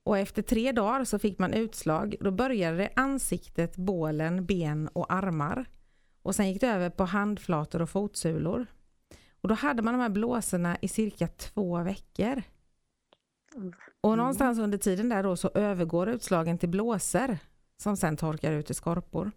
och 0.05 0.19
efter 0.19 0.43
tre 0.43 0.73
dagar 0.73 1.05
så 1.05 1.19
fick 1.19 1.39
man 1.39 1.53
utslag. 1.53 2.15
Då 2.21 2.31
började 2.31 2.77
det 2.77 2.91
ansiktet, 2.97 3.77
bålen, 3.77 4.47
ben 4.47 4.89
och 4.89 5.13
armar 5.13 5.65
och 6.23 6.35
sen 6.35 6.49
gick 6.49 6.61
det 6.61 6.69
över 6.69 6.91
på 6.91 7.05
handflator 7.05 7.83
och 7.83 7.91
fotsulor. 7.91 8.67
Och 9.41 9.49
då 9.49 9.55
hade 9.55 9.83
man 9.83 9.95
de 9.95 10.01
här 10.01 10.09
blåsorna 10.09 10.77
i 10.81 10.89
cirka 10.89 11.29
två 11.29 11.83
veckor. 11.83 12.43
Och 14.01 14.17
någonstans 14.17 14.59
under 14.59 14.79
tiden 14.79 15.09
där 15.09 15.23
då 15.23 15.37
så 15.37 15.51
övergår 15.55 16.09
utslagen 16.09 16.59
till 16.59 16.69
blåsor 16.69 17.39
som 17.83 17.97
sen 17.97 18.17
torkar 18.17 18.53
ut 18.53 18.71
i 18.71 18.75
skorpor. 18.75 19.31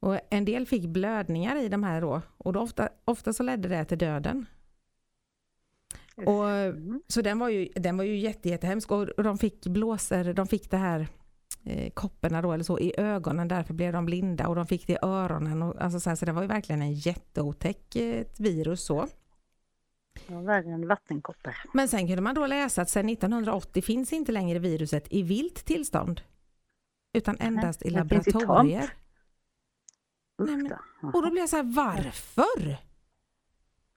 Och 0.00 0.18
en 0.30 0.44
del 0.44 0.66
fick 0.66 0.86
blödningar 0.86 1.56
i 1.56 1.68
de 1.68 1.82
här 1.82 2.00
då 2.00 2.22
och 2.38 2.52
då 2.52 2.60
ofta, 2.60 2.88
ofta 3.04 3.32
så 3.32 3.42
ledde 3.42 3.68
det 3.68 3.84
till 3.84 3.98
döden. 3.98 4.46
Och, 6.26 6.48
Mm. 6.48 7.02
så 7.08 7.22
den 7.22 7.38
var 7.38 7.48
ju, 7.48 7.68
den 7.74 7.96
var 7.96 8.04
ju 8.04 8.16
jätte, 8.16 8.48
jättehemsk 8.48 8.90
och 8.90 9.22
de 9.22 9.38
fick 9.38 9.66
blåsor, 9.66 10.32
de 10.32 10.46
fick 10.46 10.70
det 10.70 10.76
här 10.76 11.08
eh, 11.64 11.90
kopporna 11.90 12.42
då 12.42 12.52
eller 12.52 12.64
så 12.64 12.78
i 12.78 12.92
ögonen, 13.00 13.48
därför 13.48 13.74
blev 13.74 13.92
de 13.92 14.04
blinda 14.06 14.48
och 14.48 14.54
de 14.54 14.66
fick 14.66 14.86
det 14.86 14.92
i 14.92 14.98
öronen. 15.02 15.62
Och, 15.62 15.82
alltså 15.82 16.00
så, 16.00 16.10
här, 16.10 16.16
så 16.16 16.26
det 16.26 16.32
var 16.32 16.42
ju 16.42 16.48
verkligen 16.48 16.82
en 16.82 16.92
jätteotäck 16.92 17.96
eh, 17.96 18.24
virus 18.38 18.84
så. 18.84 19.06
Var 20.26 20.42
värre 20.42 20.70
än 20.72 20.88
vattenkoppor. 20.88 21.54
Men 21.72 21.88
sen 21.88 22.06
kunde 22.06 22.22
man 22.22 22.34
då 22.34 22.46
läsa 22.46 22.82
att 22.82 22.90
sedan 22.90 23.08
1980 23.08 23.82
finns 23.82 24.12
inte 24.12 24.32
längre 24.32 24.58
viruset 24.58 25.06
i 25.10 25.22
vilt 25.22 25.64
tillstånd. 25.64 26.20
Utan 27.12 27.36
endast 27.40 27.82
finns 27.82 27.92
i 27.92 27.96
laboratorier. 27.96 28.92
Nej, 30.38 30.56
men-. 30.56 30.72
Och 31.14 31.22
då 31.22 31.30
blir 31.30 31.40
jag 31.42 31.48
så 31.48 31.56
här, 31.56 31.62
varför? 31.62 32.76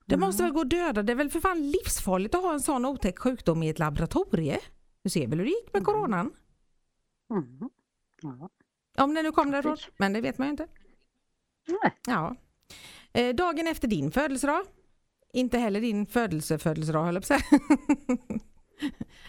Det 0.06 0.18
måste 0.18 0.44
väl 0.44 0.52
gå 0.52 0.62
att 0.62 0.70
döda, 0.70 1.04
det 1.04 1.12
är 1.14 1.16
väl 1.16 1.30
för 1.30 1.40
fan 1.40 1.72
livsfarligt 1.72 2.36
att 2.36 2.42
ha 2.42 2.54
en 2.54 2.60
sån 2.62 2.86
otäck 2.86 3.20
sjukdom 3.20 3.64
i 3.64 3.70
ett 3.70 3.80
laboratorie. 3.80 4.60
Du 5.04 5.10
ser 5.10 5.28
väl 5.28 5.40
hur 5.40 5.46
det 5.46 5.52
gick 5.52 5.74
med 5.74 5.80
Mm. 5.82 5.86
coronan? 5.86 6.32
Mm. 7.32 7.70
Ja. 8.22 8.50
Om 9.04 9.14
det 9.14 9.24
nu 9.24 9.32
kom 9.32 9.52
därifrån, 9.52 9.78
men 9.98 10.14
det 10.14 10.22
vet 10.22 10.38
man 10.38 10.48
ju 10.48 10.52
inte. 10.52 10.68
Nej. 11.68 11.92
Ja. 12.08 12.36
Eh, 13.14 13.36
dagen 13.36 13.68
efter 13.68 13.88
din 13.88 14.12
födelsedag, 14.12 14.66
inte 15.34 15.58
heller 15.58 15.82
din 15.82 16.06
födelsefödelsedag 16.06 17.04
höll 17.04 17.16
jag 17.16 17.28
på 17.28 17.34
att 17.34 17.42
säga. 17.42 17.60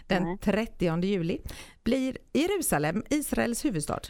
Den 0.07 0.23
Nej. 0.23 0.39
30 0.39 1.05
juli 1.05 1.41
blir 1.83 2.19
Jerusalem 2.33 3.05
Israels 3.11 3.65
huvudstad. 3.65 4.01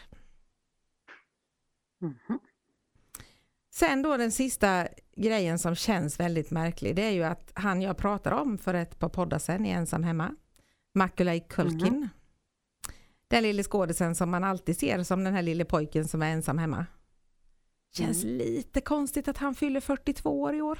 Mhm. 2.01 2.39
Sen 3.73 4.01
då 4.01 4.17
den 4.17 4.31
sista 4.31 4.87
grejen 5.15 5.59
som 5.59 5.75
känns 5.75 6.19
väldigt 6.19 6.51
märklig, 6.51 6.95
det 6.95 7.01
är 7.01 7.11
ju 7.11 7.23
att 7.23 7.51
han 7.55 7.81
jag 7.81 7.97
pratade 7.97 8.35
om 8.35 8.57
för 8.57 8.73
ett 8.73 8.99
par 8.99 9.09
poddar 9.09 9.39
sedan 9.39 9.65
i 9.65 9.69
Ensam 9.69 10.03
hemma, 10.03 10.35
Macaulay 10.93 11.39
Culkin. 11.49 12.09
Den 13.27 13.43
lille 13.43 13.63
skådisen 13.63 14.15
som 14.15 14.29
man 14.31 14.43
alltid 14.43 14.77
ser 14.77 15.03
som 15.03 15.23
den 15.23 15.33
här 15.33 15.41
lille 15.41 15.65
pojken 15.65 16.07
som 16.07 16.21
är 16.21 16.31
ensam 16.31 16.57
hemma. 16.57 16.85
Känns 17.93 18.23
lite 18.23 18.81
konstigt 18.81 19.27
att 19.27 19.37
han 19.37 19.55
fyller 19.55 19.79
42 19.79 20.41
år 20.41 20.55
i 20.55 20.61
år. 20.61 20.79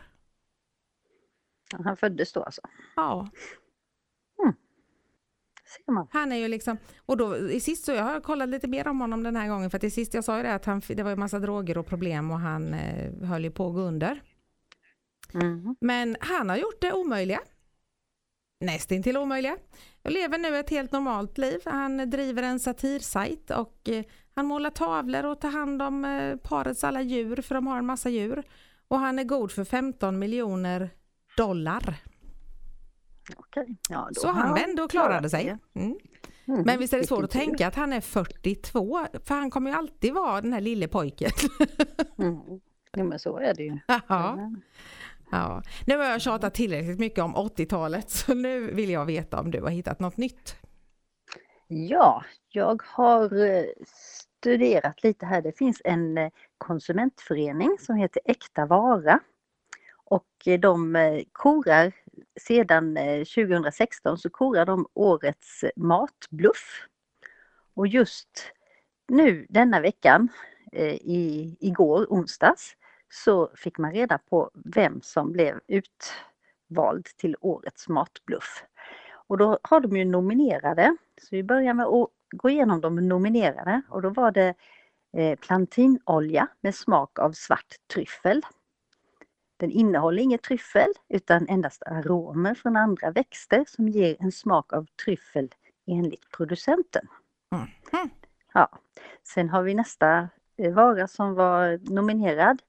Han 1.83 1.97
föddes 1.97 2.33
då 2.33 2.43
alltså. 2.43 2.61
Ja, 2.95 3.29
Ser 5.75 5.91
man. 5.91 6.07
han 6.11 6.31
är 6.31 6.35
ju 6.35 6.47
liksom, 6.47 6.77
och 7.05 7.17
då 7.17 7.37
i 7.37 7.59
sist 7.59 7.85
så 7.85 7.91
jag 7.91 8.03
har 8.03 8.19
kollat 8.19 8.49
lite 8.49 8.67
mer 8.67 8.87
om 8.87 9.01
honom 9.01 9.23
den 9.23 9.35
här 9.35 9.47
gången 9.49 9.69
för 9.69 9.77
att 9.77 9.83
i 9.83 9.91
sist 9.91 10.13
jag 10.13 10.23
sa 10.23 10.37
ju 10.37 10.43
det 10.43 10.53
att 10.53 10.65
han, 10.65 10.81
det 10.87 11.03
var 11.03 11.09
ju 11.09 11.15
massa 11.15 11.39
droger 11.39 11.77
och 11.77 11.85
problem 11.85 12.31
och 12.31 12.39
han 12.39 12.73
eh, 12.73 13.27
höll 13.27 13.43
ju 13.43 13.51
på 13.51 13.67
att 13.67 13.73
gå 13.73 13.81
under. 13.81 14.21
Mhm. 15.33 15.75
Men 15.81 16.17
han 16.19 16.49
har 16.49 16.57
gjort 16.57 16.81
det 16.81 16.93
omöjliga. 16.93 17.39
Nästintill 18.59 19.17
omöjliga. 19.17 19.57
Och 20.03 20.11
lever 20.11 20.37
nu 20.37 20.57
ett 20.57 20.69
helt 20.69 20.91
normalt 20.91 21.37
liv. 21.37 21.61
Han 21.65 22.09
driver 22.09 22.43
en 22.43 22.59
satirsajt 22.59 23.51
och 23.51 23.89
eh, 23.89 24.05
han 24.35 24.45
målar 24.45 24.69
tavlor 24.69 25.25
och 25.25 25.41
tar 25.41 25.49
hand 25.49 25.81
om 25.81 26.05
eh, 26.05 26.35
parets 26.37 26.83
alla 26.83 27.01
djur 27.01 27.41
för 27.41 27.55
de 27.55 27.67
har 27.67 27.77
en 27.77 27.85
massa 27.85 28.09
djur. 28.09 28.43
Och 28.87 28.99
han 28.99 29.19
är 29.19 29.23
god 29.23 29.51
för 29.51 29.63
15 29.63 30.19
miljoner 30.19 30.89
dollar. 31.37 31.95
Okej. 33.37 33.77
Ja, 33.89 34.09
Så 34.13 34.27
han 34.27 34.53
vände 34.53 34.81
och 34.83 34.89
klarade 34.91 35.29
sig. 35.29 35.57
Mm. 35.75 35.97
Mhm. 36.45 36.63
Men 36.65 36.79
visst 36.79 36.93
är 36.93 36.97
det 36.97 37.07
svårt 37.07 37.23
att 37.23 37.31
tänka 37.31 37.67
att 37.67 37.75
han 37.75 37.93
är 37.93 38.01
42, 38.01 39.07
för 39.25 39.35
han 39.35 39.49
kommer 39.51 39.71
ju 39.71 39.77
alltid 39.77 40.13
vara 40.13 40.41
den 40.41 40.53
här 40.53 40.61
lille 40.61 40.87
pojken. 40.87 41.31
Mm. 42.17 42.35
Jo, 42.97 43.03
men 43.05 43.19
så 43.19 43.37
är 43.37 43.53
det 43.53 43.63
ju. 43.63 43.79
ja. 43.87 44.51
Ja. 45.31 45.61
Nu 45.87 45.97
har 45.97 46.05
jag 46.05 46.21
tjatat 46.21 46.53
tillräckligt 46.53 46.99
mycket 46.99 47.23
om 47.23 47.35
80-talet 47.35 48.09
så 48.09 48.33
nu 48.33 48.71
vill 48.71 48.89
jag 48.89 49.05
veta 49.05 49.39
om 49.39 49.51
du 49.51 49.61
har 49.61 49.69
hittat 49.69 49.99
något 49.99 50.17
nytt. 50.17 50.55
Ja, 51.67 52.23
jag 52.49 52.81
har 52.85 53.45
eh, 53.45 53.63
studerat 54.39 55.03
lite 55.03 55.25
här. 55.25 55.41
Det 55.41 55.57
finns 55.57 55.81
en 55.85 56.17
eh, 56.17 56.29
konsumentförening 56.57 57.77
som 57.79 57.95
heter 57.95 58.21
Äkta 58.25 58.65
Vara. 58.65 59.19
Och 60.05 60.27
eh, 60.45 60.59
de 60.59 60.95
eh, 60.95 61.23
korar 61.31 61.91
sedan 62.39 62.97
eh, 62.97 63.17
2016 63.17 64.17
så 64.17 64.29
korar 64.29 64.65
de 64.65 64.87
årets 64.93 65.63
matbluff. 65.75 66.81
Och 67.73 67.87
just 67.87 68.51
nu 69.07 69.45
denna 69.49 69.79
veckan, 69.79 70.29
i, 71.01 71.55
igår 71.59 72.05
onsdags, 72.09 72.75
så 73.09 73.51
fick 73.55 73.77
man 73.77 73.91
reda 73.91 74.17
på 74.17 74.51
vem 74.53 75.01
som 75.01 75.31
blev 75.31 75.59
utvald 75.67 77.05
till 77.17 77.35
årets 77.39 77.89
matbluff. 77.89 78.63
Och 79.27 79.37
då 79.37 79.59
har 79.61 79.79
de 79.79 79.97
ju 79.97 80.05
nominerade, 80.05 80.97
så 81.21 81.27
vi 81.31 81.43
börjar 81.43 81.73
med 81.73 81.85
att 81.85 82.09
gå 82.35 82.49
igenom 82.49 82.81
de 82.81 82.95
nominerade 83.07 83.81
och 83.89 84.01
då 84.01 84.09
var 84.09 84.31
det 84.31 84.55
plantinolja 85.41 86.47
med 86.61 86.75
smak 86.75 87.19
av 87.19 87.31
svart 87.31 87.75
tryffel. 87.93 88.41
Den 89.63 89.71
innehåller 89.71 90.23
inget 90.23 90.41
tryffel 90.41 90.93
utan 91.09 91.49
endast 91.49 91.83
aromer 91.85 92.55
från 92.55 92.77
andra 92.77 93.11
växter 93.11 93.65
som 93.67 93.87
ger 93.87 94.15
en 94.19 94.31
smak 94.31 94.73
av 94.73 94.85
tryffel 95.05 95.49
enligt 95.87 96.31
producenten. 96.31 97.07
Mhm. 97.51 98.09
Ja. 98.53 98.69
Sen 99.23 99.49
har 99.49 99.63
vi 99.63 99.73
nästa 99.73 100.29
eh, 100.57 100.73
vara 100.73 101.07
som 101.07 101.33
var 101.33 101.79
nominerad. 101.93 102.61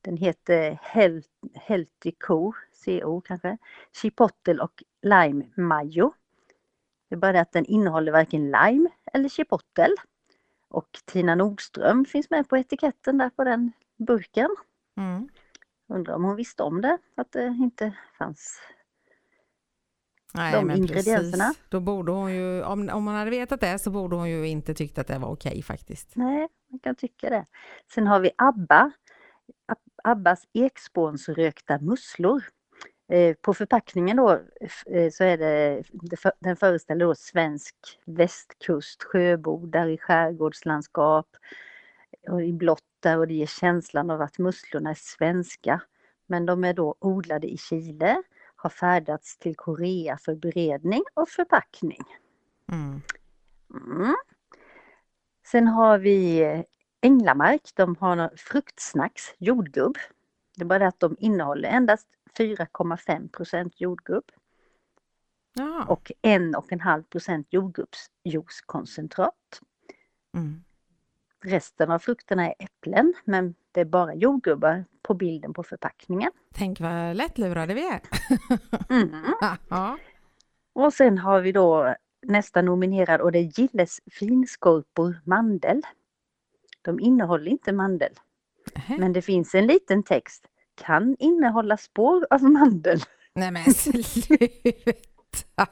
Den 0.00 0.16
heter 0.16 0.78
Health, 0.82 1.28
Healthy 1.54 2.12
Co, 2.18 2.52
CO 2.84 3.20
kanske, 3.20 3.58
chipotle 4.02 4.62
och 4.62 4.82
lime 5.02 5.44
mayo. 5.56 6.12
Det 7.08 7.14
är 7.14 7.18
bara 7.18 7.32
det 7.32 7.40
att 7.40 7.52
den 7.52 7.64
innehåller 7.64 8.12
varken 8.12 8.44
lime 8.44 8.90
eller 9.12 9.28
chipotle. 9.28 9.96
Och 10.68 10.88
Tina 11.04 11.34
Nordström 11.34 12.04
finns 12.04 12.30
med 12.30 12.48
på 12.48 12.56
etiketten 12.56 13.18
där 13.18 13.30
på 13.30 13.44
den 13.44 13.72
burken. 13.96 14.56
Mm. 14.96 15.28
Undrar 15.92 16.14
om 16.14 16.24
hon 16.24 16.36
visste 16.36 16.62
om 16.62 16.80
det, 16.80 16.98
att 17.16 17.32
det 17.32 17.46
inte 17.46 17.92
fanns. 18.18 18.60
Nej, 20.34 20.52
De 20.54 20.66
men 20.66 20.76
ingredienserna. 20.76 21.44
Precis. 21.44 21.62
Då 21.68 21.80
borde 21.80 22.12
hon 22.12 22.34
ju, 22.34 22.62
om, 22.62 22.88
om 22.88 23.06
hon 23.06 23.14
hade 23.14 23.30
vetat 23.30 23.60
det 23.60 23.78
så 23.78 23.90
borde 23.90 24.16
hon 24.16 24.30
ju 24.30 24.46
inte 24.48 24.74
tyckt 24.74 24.98
att 24.98 25.06
det 25.06 25.18
var 25.18 25.28
okej 25.28 25.62
faktiskt. 25.62 26.16
Nej, 26.16 26.48
man 26.70 26.78
kan 26.78 26.94
tycka 26.94 27.30
det. 27.30 27.46
Sen 27.94 28.06
har 28.06 28.20
vi 28.20 28.30
ABBA. 28.36 28.92
Ab- 29.66 30.00
Abbas 30.04 30.42
ekspånsrökta 30.52 31.78
musslor. 31.78 32.42
Eh, 33.08 33.34
På 33.40 33.54
förpackningen 33.54 34.16
då 34.16 34.30
eh, 34.86 35.10
så 35.12 35.24
är 35.24 35.38
det, 35.38 35.82
den 36.40 36.56
föreställer 36.56 37.04
då 37.06 37.14
svensk 37.14 37.74
västkust, 38.06 39.02
sjöbodar 39.02 39.86
i 39.88 39.98
skärgårdslandskap 39.98 41.26
och 42.28 42.42
i 42.42 42.52
blått 42.52 42.84
där 43.02 43.18
och 43.18 43.28
det 43.28 43.34
ger 43.34 43.46
känslan 43.46 44.10
av 44.10 44.22
att 44.22 44.38
musslorna 44.38 44.90
är 44.90 44.98
svenska. 44.98 45.82
Men 46.26 46.46
de 46.46 46.64
är 46.64 46.74
då 46.74 46.94
odlade 46.98 47.46
i 47.46 47.56
Chile, 47.56 48.22
har 48.56 48.70
färdats 48.70 49.38
till 49.38 49.56
Korea 49.56 50.18
för 50.18 50.34
beredning 50.34 51.02
och 51.14 51.28
förpackning. 51.28 52.02
Mm. 52.72 53.00
Mm. 53.74 54.14
Sen 55.46 55.68
har 55.68 55.98
vi 55.98 56.44
Änglamark, 57.00 57.70
de 57.74 57.96
har 58.00 58.30
fruktsnacks 58.36 59.34
jordgubb. 59.38 59.98
Det 60.56 60.62
är 60.62 60.66
bara 60.66 60.78
det 60.78 60.86
att 60.86 61.00
de 61.00 61.16
innehåller 61.18 61.68
endast 61.68 62.08
4,5 62.38 63.28
procent 63.28 63.80
jordgubb 63.80 64.24
Ja. 65.54 65.84
och 65.88 66.12
1,5 66.22 67.02
procent 67.02 67.46
jordgubbsjuicekoncentrat. 67.50 69.60
Mm. 70.34 70.64
Resten 71.44 71.90
av 71.90 71.98
frukterna 71.98 72.46
är 72.46 72.54
äpplen 72.58 73.14
men 73.24 73.54
det 73.72 73.80
är 73.80 73.84
bara 73.84 74.14
jordgubbar 74.14 74.84
på 75.02 75.14
bilden 75.14 75.54
på 75.54 75.62
förpackningen. 75.62 76.30
Tänk 76.54 76.80
vad 76.80 77.16
lättlurade 77.16 77.74
vi 77.74 77.88
är. 77.88 78.00
Mm. 78.90 79.24
ja. 79.68 79.98
Och 80.72 80.92
sen 80.94 81.18
har 81.18 81.40
vi 81.40 81.52
då 81.52 81.94
nästa 82.22 82.62
nominerad 82.62 83.20
och 83.20 83.32
det 83.32 83.38
är 83.38 83.60
Gilles 83.60 84.00
finskorpor 84.10 85.20
mandel. 85.24 85.82
De 86.82 87.00
innehåller 87.00 87.50
inte 87.50 87.72
mandel. 87.72 88.12
Nähä. 88.74 88.96
Men 88.98 89.12
det 89.12 89.22
finns 89.22 89.54
en 89.54 89.66
liten 89.66 90.02
text. 90.02 90.46
Kan 90.74 91.16
innehålla 91.18 91.76
spår 91.76 92.26
av 92.30 92.42
mandel. 92.42 93.00
Nej 93.34 93.50
men 93.50 93.64
sluta. 93.74 94.96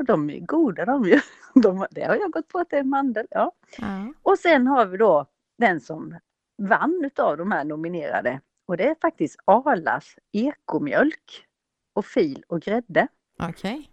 Och 0.00 0.06
de 0.06 0.30
är 0.30 0.40
goda 0.40 0.84
de 0.84 1.04
ju. 1.04 1.20
De, 1.54 1.86
det 1.90 2.04
har 2.04 2.16
jag 2.16 2.30
gått 2.30 2.48
på 2.48 2.58
att 2.58 2.70
det 2.70 2.78
är 2.78 2.84
mandel. 2.84 3.26
Ja. 3.30 3.52
Ja. 3.78 4.12
Och 4.22 4.38
sen 4.38 4.66
har 4.66 4.86
vi 4.86 4.96
då 4.96 5.26
den 5.58 5.80
som 5.80 6.18
vann 6.58 7.02
utav 7.04 7.36
de 7.36 7.52
här 7.52 7.64
nominerade. 7.64 8.40
Och 8.66 8.76
det 8.76 8.88
är 8.88 8.96
faktiskt 9.00 9.36
Arlas 9.44 10.16
ekomjölk 10.32 11.46
och 11.92 12.06
fil 12.06 12.44
och 12.46 12.60
grädde. 12.60 13.08
Okej. 13.38 13.90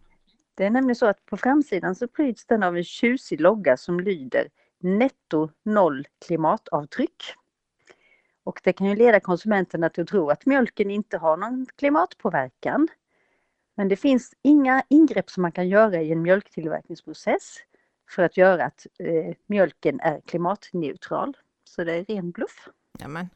Det 0.55 0.65
är 0.65 0.69
nämligen 0.69 0.95
så 0.95 1.05
att 1.05 1.25
på 1.25 1.37
framsidan 1.37 1.95
så 1.95 2.07
pryds 2.07 2.45
den 2.45 2.63
av 2.63 2.77
en 2.77 2.83
tjusig 2.83 3.41
logga 3.41 3.77
som 3.77 3.99
lyder 3.99 4.47
netto 4.79 5.49
noll 5.63 6.07
klimatavtryck. 6.25 7.23
Och 8.43 8.59
det 8.63 8.73
kan 8.73 8.87
ju 8.87 8.95
leda 8.95 9.19
konsumenterna 9.19 9.89
till 9.89 10.01
att 10.01 10.09
tro 10.09 10.29
att 10.29 10.45
mjölken 10.45 10.91
inte 10.91 11.17
har 11.17 11.37
någon 11.37 11.65
klimatpåverkan. 11.75 12.87
Men 13.77 13.87
det 13.87 13.95
finns 13.95 14.33
inga 14.41 14.83
ingrepp 14.89 15.29
som 15.29 15.41
man 15.41 15.51
kan 15.51 15.69
göra 15.69 16.01
i 16.01 16.11
en 16.11 16.21
mjölktillverkningsprocess 16.21 17.57
för 18.09 18.23
att 18.23 18.37
göra 18.37 18.65
att 18.65 18.87
eh, 18.99 19.35
mjölken 19.45 19.99
är 19.99 20.21
klimatneutral. 20.21 21.37
Så 21.63 21.83
det 21.83 21.93
är 21.93 22.05
ren 22.05 22.31
bluff. 22.31 22.67
Jamen. 22.99 23.29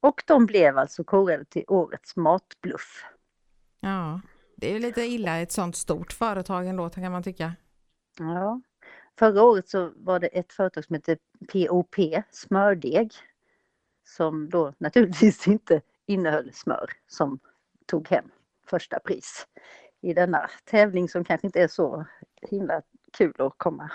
Och 0.00 0.22
de 0.26 0.46
blev 0.46 0.78
alltså 0.78 1.04
korade 1.04 1.44
till 1.44 1.64
årets 1.68 2.16
matbluff. 2.16 3.04
Ja. 3.80 4.20
Det 4.56 4.68
är 4.68 4.72
ju 4.72 4.78
lite 4.78 5.02
illa 5.02 5.38
ett 5.38 5.52
sånt 5.52 5.76
stort 5.76 6.12
företag 6.12 6.66
ändå 6.66 6.90
kan 6.90 7.12
man 7.12 7.22
tycka. 7.22 7.52
Ja. 8.18 8.60
Förra 9.18 9.42
året 9.42 9.68
så 9.68 9.92
var 9.96 10.20
det 10.20 10.26
ett 10.26 10.52
företag 10.52 10.84
som 10.84 10.94
hette 10.94 11.16
POP, 11.52 11.94
smördeg, 12.30 13.12
som 14.04 14.50
då 14.50 14.74
naturligtvis 14.78 15.48
inte 15.48 15.80
innehöll 16.06 16.52
smör 16.52 16.90
som 17.06 17.38
tog 17.86 18.08
hem 18.08 18.30
första 18.70 19.00
pris 19.00 19.46
i 20.00 20.14
denna 20.14 20.50
tävling 20.64 21.08
som 21.08 21.24
kanske 21.24 21.46
inte 21.46 21.60
är 21.62 21.68
så 21.68 22.04
himla 22.50 22.82
kul 23.12 23.34
att 23.38 23.54
komma 23.56 23.90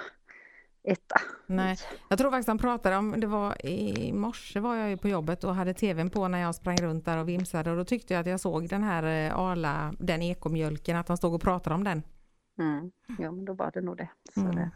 etta. 0.84 1.16
Nej, 1.46 1.78
jag 2.10 2.18
tror 2.20 2.32
faktiskt 2.32 2.48
han 2.48 2.58
pratade 2.58 2.98
om, 2.98 3.20
det 3.20 3.28
var 3.28 3.66
i 3.66 4.14
morse 4.14 4.60
var 4.60 4.76
jag 4.76 4.90
ju 4.90 4.98
på 4.98 5.08
jobbet 5.08 5.44
och 5.44 5.56
hade 5.56 5.74
tvn 5.74 6.10
på 6.10 6.28
när 6.28 6.40
jag 6.40 6.56
sprang 6.56 6.78
runt 6.78 7.06
där 7.06 7.18
och 7.18 7.30
vimsade 7.30 7.72
och 7.72 7.78
då 7.78 7.86
tyckte 7.86 8.14
jag 8.14 8.22
att 8.22 8.28
jag 8.28 8.40
såg 8.40 8.70
den 8.70 8.84
här 8.84 9.04
eh, 9.04 9.40
Arla, 9.40 9.94
den 10.00 10.22
ekomjölken, 10.22 10.98
att 10.98 11.08
han 11.08 11.18
stod 11.18 11.34
och 11.34 11.42
pratade 11.42 11.76
om 11.76 11.84
den. 11.84 12.04
Mm. 12.60 12.92
Ja, 13.20 13.32
men 13.32 13.46
då 13.46 13.54
var 13.54 13.72
det 13.72 13.82
nog 13.82 13.98
det. 13.98 14.10
Så 14.34 14.40
Mm. 14.40 14.56
det. 14.56 14.72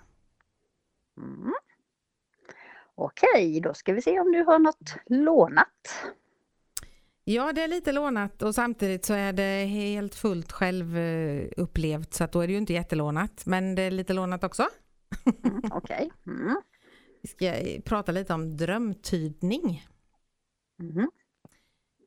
Mm. 1.17 1.53
Okej, 2.95 3.59
då 3.63 3.73
ska 3.73 3.93
vi 3.93 4.01
se 4.01 4.19
om 4.19 4.31
du 4.31 4.43
har 4.43 4.59
något 4.59 4.95
lånat. 5.05 6.05
Ja, 7.29 7.53
det 7.53 7.61
är 7.61 7.67
lite 7.67 7.91
lånat 7.91 8.41
och 8.41 8.55
samtidigt 8.55 9.05
så 9.05 9.13
är 9.13 9.33
det 9.33 9.65
helt 9.65 10.15
fullt 10.15 10.51
själv 10.51 10.97
eh, 10.97 12.01
så 12.09 12.23
att 12.23 12.31
då 12.31 12.41
är 12.41 12.47
det 12.47 12.53
ju 12.53 12.59
inte 12.59 12.73
jättelånat 12.73 13.45
men 13.45 13.75
det 13.75 13.81
är 13.81 13.91
lite 13.91 14.13
lånat 14.13 14.43
också. 14.43 14.67
Mm. 15.43 15.61
Okej. 15.71 16.11
Mm. 16.27 16.61
Vi 17.21 17.29
ska 17.29 17.45
eh, 17.45 17.81
prata 17.81 18.11
lite 18.11 18.33
om 18.33 18.57
drömtydning. 18.57 19.87
Mm. 20.79 21.11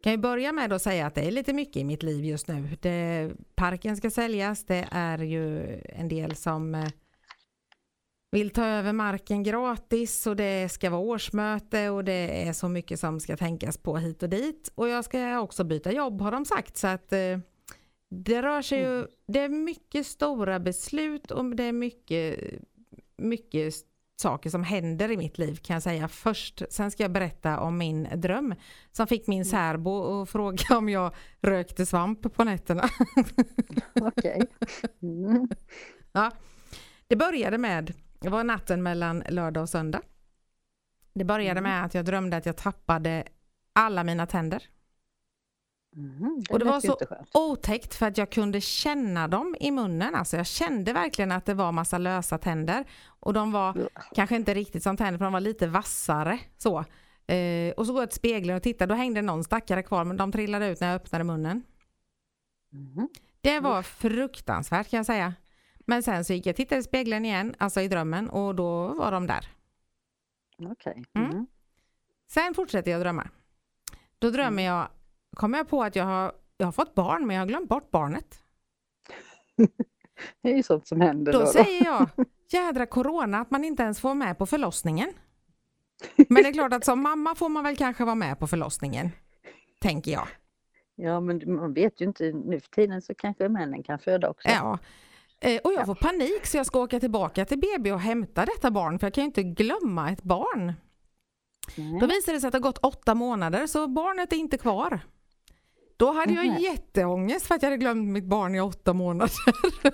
Kan 0.03 0.12
ju 0.12 0.19
börja 0.19 0.53
med 0.53 0.73
att 0.73 0.83
säga 0.83 1.07
att 1.07 1.15
det 1.15 1.27
är 1.27 1.31
lite 1.31 1.53
mycket 1.53 1.77
i 1.77 1.85
mitt 1.85 2.03
liv 2.03 2.25
just 2.25 2.49
nu. 2.49 2.77
Det, 2.81 3.31
parken 3.55 3.97
ska 3.97 4.11
säljas, 4.11 4.65
det 4.65 4.89
är 4.91 5.19
ju 5.19 5.63
en 5.85 6.09
del 6.09 6.37
som 6.37 6.75
eh, 6.75 6.89
vill 8.30 8.50
ta 8.50 8.64
över 8.66 8.93
marken 8.93 9.43
gratis 9.43 10.26
och 10.26 10.36
det 10.36 10.69
ska 10.69 10.90
vara 10.90 11.00
årsmöte 11.00 11.90
och 11.90 12.04
det 12.04 12.49
är 12.49 12.52
så 12.52 12.69
mycket 12.69 13.00
som 13.00 13.21
ska 13.21 13.36
tänkas 13.36 13.78
på 13.78 13.97
hit 13.97 14.23
och 14.23 14.28
dit. 14.28 14.73
Och 14.75 14.88
jag 14.88 15.04
ska 15.04 15.40
också 15.40 15.64
byta 15.64 15.93
jobb 15.93 16.21
har 16.21 16.32
de 16.32 16.45
sagt 16.45 16.76
så 16.76 16.86
att 16.86 17.12
eh, 17.12 17.38
det 18.10 18.43
rör 18.43 18.62
sig 18.62 18.78
ju, 18.78 19.06
det 19.28 19.40
är 19.40 19.49
mycket 19.49 20.06
stora 20.06 20.60
beslut 20.60 21.30
och 21.30 21.56
det 21.56 21.64
är 21.64 21.73
mycket, 21.73 22.38
mycket 23.16 23.75
saker 24.21 24.50
som 24.50 24.64
händer 24.64 25.10
i 25.10 25.16
mitt 25.16 25.38
liv 25.38 25.56
kan 25.56 25.75
jag 25.75 25.82
säga 25.82 26.08
först. 26.08 26.62
Sen 26.71 26.90
ska 26.90 27.02
jag 27.04 27.12
berätta 27.12 27.60
om 27.60 27.78
min 27.78 28.08
dröm 28.14 28.54
som 28.93 29.06
fick 29.06 29.26
min 29.26 29.45
särbo 29.45 30.23
att 30.23 30.30
fråga 30.30 30.76
om 30.78 30.88
jag 30.88 31.14
rökte 31.40 31.86
svamp 31.86 32.34
på 32.34 32.45
nätterna. 32.45 32.88
Okej. 34.00 34.47
Mm. 35.02 35.49
Ja, 36.12 36.30
det 37.06 37.16
började 37.16 37.58
med, 37.58 37.95
det 38.21 38.28
var 38.28 38.45
natten 38.45 38.83
mellan 38.83 39.23
lördag 39.28 39.63
och 39.63 39.69
söndag. 39.69 40.00
Det 41.15 41.25
började 41.25 41.61
Mm. 41.61 41.71
med 41.71 41.85
att 41.85 41.95
jag 41.95 42.04
drömde 42.04 42.37
att 42.37 42.47
jag 42.47 42.56
tappade 42.56 43.25
alla 43.73 44.04
mina 44.04 44.26
tänder. 44.26 44.63
Mm. 45.97 46.43
Och 46.50 46.59
det 46.59 46.65
var 46.65 46.80
så-. 46.80 46.99
Otäckt 47.35 47.95
för 47.95 48.06
att 48.06 48.19
jag 48.19 48.30
kunde 48.30 48.61
känna 48.61 49.28
dem 49.28 49.56
i 49.61 49.71
munnen. 49.71 50.15
Alltså 50.15 50.37
jag 50.37 50.47
kände 50.47 50.93
verkligen 50.93 51.33
att 51.33 51.47
det 51.47 51.54
var 51.54 51.73
massa 51.73 51.99
lösa 51.99 52.39
tänder. 52.39 52.85
Och 53.06 53.33
de 53.33 53.52
var 53.52 53.76
Ja. 53.95 54.02
kanske 54.15 54.37
inte 54.37 54.54
riktigt 54.54 54.83
som 54.83 54.97
tänder 54.97 55.19
för 55.19 55.25
de 55.25 55.33
var 55.33 55.41
lite 55.41 55.67
vassare. 55.67 56.39
Så. 56.59 56.85
Eh, 57.26 57.73
och 57.76 57.87
så 57.87 57.93
går 57.93 58.02
jag 58.02 58.11
till 58.11 58.17
spegeln 58.19 58.56
och 58.56 58.63
tittar, 58.63 58.87
då 58.87 58.95
hängde 58.95 59.23
någon 59.23 59.45
stackare 59.45 59.83
kvar 59.83 60.04
men 60.04 60.17
de 60.17 60.33
trillade 60.33 60.69
ut 60.69 60.80
när 60.80 60.89
jag 60.89 60.97
öppnade 60.97 61.25
munnen. 61.25 61.63
Mm. 62.73 63.09
Det 63.41 63.61
var 63.61 63.83
fruktansvärt 63.83 64.91
kan 64.91 64.97
jag 64.97 65.06
säga. 65.06 65.35
Men 65.86 66.02
sen 66.02 66.25
så 66.25 66.32
gick 66.32 66.47
jag 66.47 66.52
och 66.52 66.56
tittade 66.56 66.80
i 66.80 66.84
spegeln 66.84 67.25
igen, 67.25 67.54
alltså 67.58 67.80
i 67.80 67.88
drömmen 67.88 68.30
och 68.30 68.54
då 68.54 68.95
var 68.95 69.12
de 69.12 69.26
där. 69.26 69.47
Okej. 70.58 71.04
Mm. 71.14 71.30
Mm. 71.30 71.47
Sen 72.30 72.54
fortsätter 72.54 72.90
jag 72.90 73.00
drömma. 73.00 73.28
Då 74.19 74.30
drömmer 74.30 74.62
jag, 74.62 74.88
kommer 75.36 75.58
jag 75.58 75.69
på 75.69 75.82
att 75.82 75.97
jag 75.97 76.04
har, 76.04 76.32
jag 76.56 76.66
har 76.66 76.73
fått 76.73 76.95
barn 76.95 77.26
men 77.26 77.36
jag 77.36 77.43
har 77.43 77.49
glömt 77.49 77.69
bort 77.69 77.90
barnet. 77.90 78.43
Det 80.43 80.50
är 80.52 80.56
ju 80.56 80.62
sånt 80.62 80.86
som 80.86 81.00
händer 81.00 81.32
Då 81.32 81.40
då. 81.40 81.47
säger 81.47 81.84
jag, 81.84 82.08
jädra 82.50 82.86
corona, 82.86 83.40
att 83.40 83.50
man 83.50 83.64
inte 83.64 83.82
ens 83.82 84.00
får 84.00 84.14
med 84.14 84.38
på 84.38 84.47
förlossningen. 84.47 85.12
Men 86.16 86.43
det 86.43 86.49
är 86.49 86.52
klart 86.52 86.73
att 86.73 86.84
som 86.84 87.02
mamma 87.02 87.34
får 87.34 87.49
man 87.49 87.64
väl 87.64 87.76
kanske 87.76 88.04
vara 88.04 88.14
med 88.14 88.38
på 88.38 88.47
förlossningen. 88.47 89.10
Tänker 89.80 90.12
jag. 90.12 90.28
Ja, 90.95 91.21
men 91.21 91.54
man 91.54 91.75
vet 91.75 92.00
ju 92.00 92.04
inte. 92.04 92.32
Nu 92.32 92.60
för 92.60 92.69
tiden 92.71 93.02
så 93.02 93.14
kanske 93.14 93.49
männen 93.49 93.82
kan 93.82 93.99
föda 93.99 94.30
också. 94.30 94.49
Ja. 94.49 94.78
Eh, 95.41 95.61
Och 95.65 95.73
jag 95.73 95.87
får 95.87 95.95
panik 95.95 96.47
så 96.47 96.57
jag 96.57 96.67
ska 96.67 96.81
åka 96.81 97.00
tillbaka 97.00 97.45
till 97.45 97.59
BB 97.59 97.93
och 97.93 98.00
hämta 98.00 98.45
detta 98.45 98.71
barn 98.71 98.99
för 98.99 99.07
jag 99.07 99.15
kan 99.15 99.23
ju 99.23 99.26
inte 99.26 99.43
glömma 99.43 100.11
ett 100.11 100.23
barn. 100.23 100.73
Nej. 101.76 102.00
Då 102.00 102.07
visade 102.07 102.37
det 102.37 102.41
sig 102.41 102.49
att 102.49 102.53
det 102.53 102.59
gått 102.59 102.79
åtta 102.79 103.15
månader 103.15 103.67
så 103.67 103.89
barnet 103.89 104.33
är 104.33 104.37
inte 104.37 104.59
kvar. 104.59 105.00
Då 105.97 106.13
hade 106.13 106.33
jag 106.33 106.47
Nej. 106.47 106.63
jätteångest 106.63 107.47
för 107.47 107.55
att 107.55 107.63
jag 107.63 107.71
hade 107.71 107.76
glömt 107.81 108.09
mitt 108.09 108.25
barn 108.25 108.55
i 108.55 108.61
åtta 108.61 108.93
månader. 108.93 109.33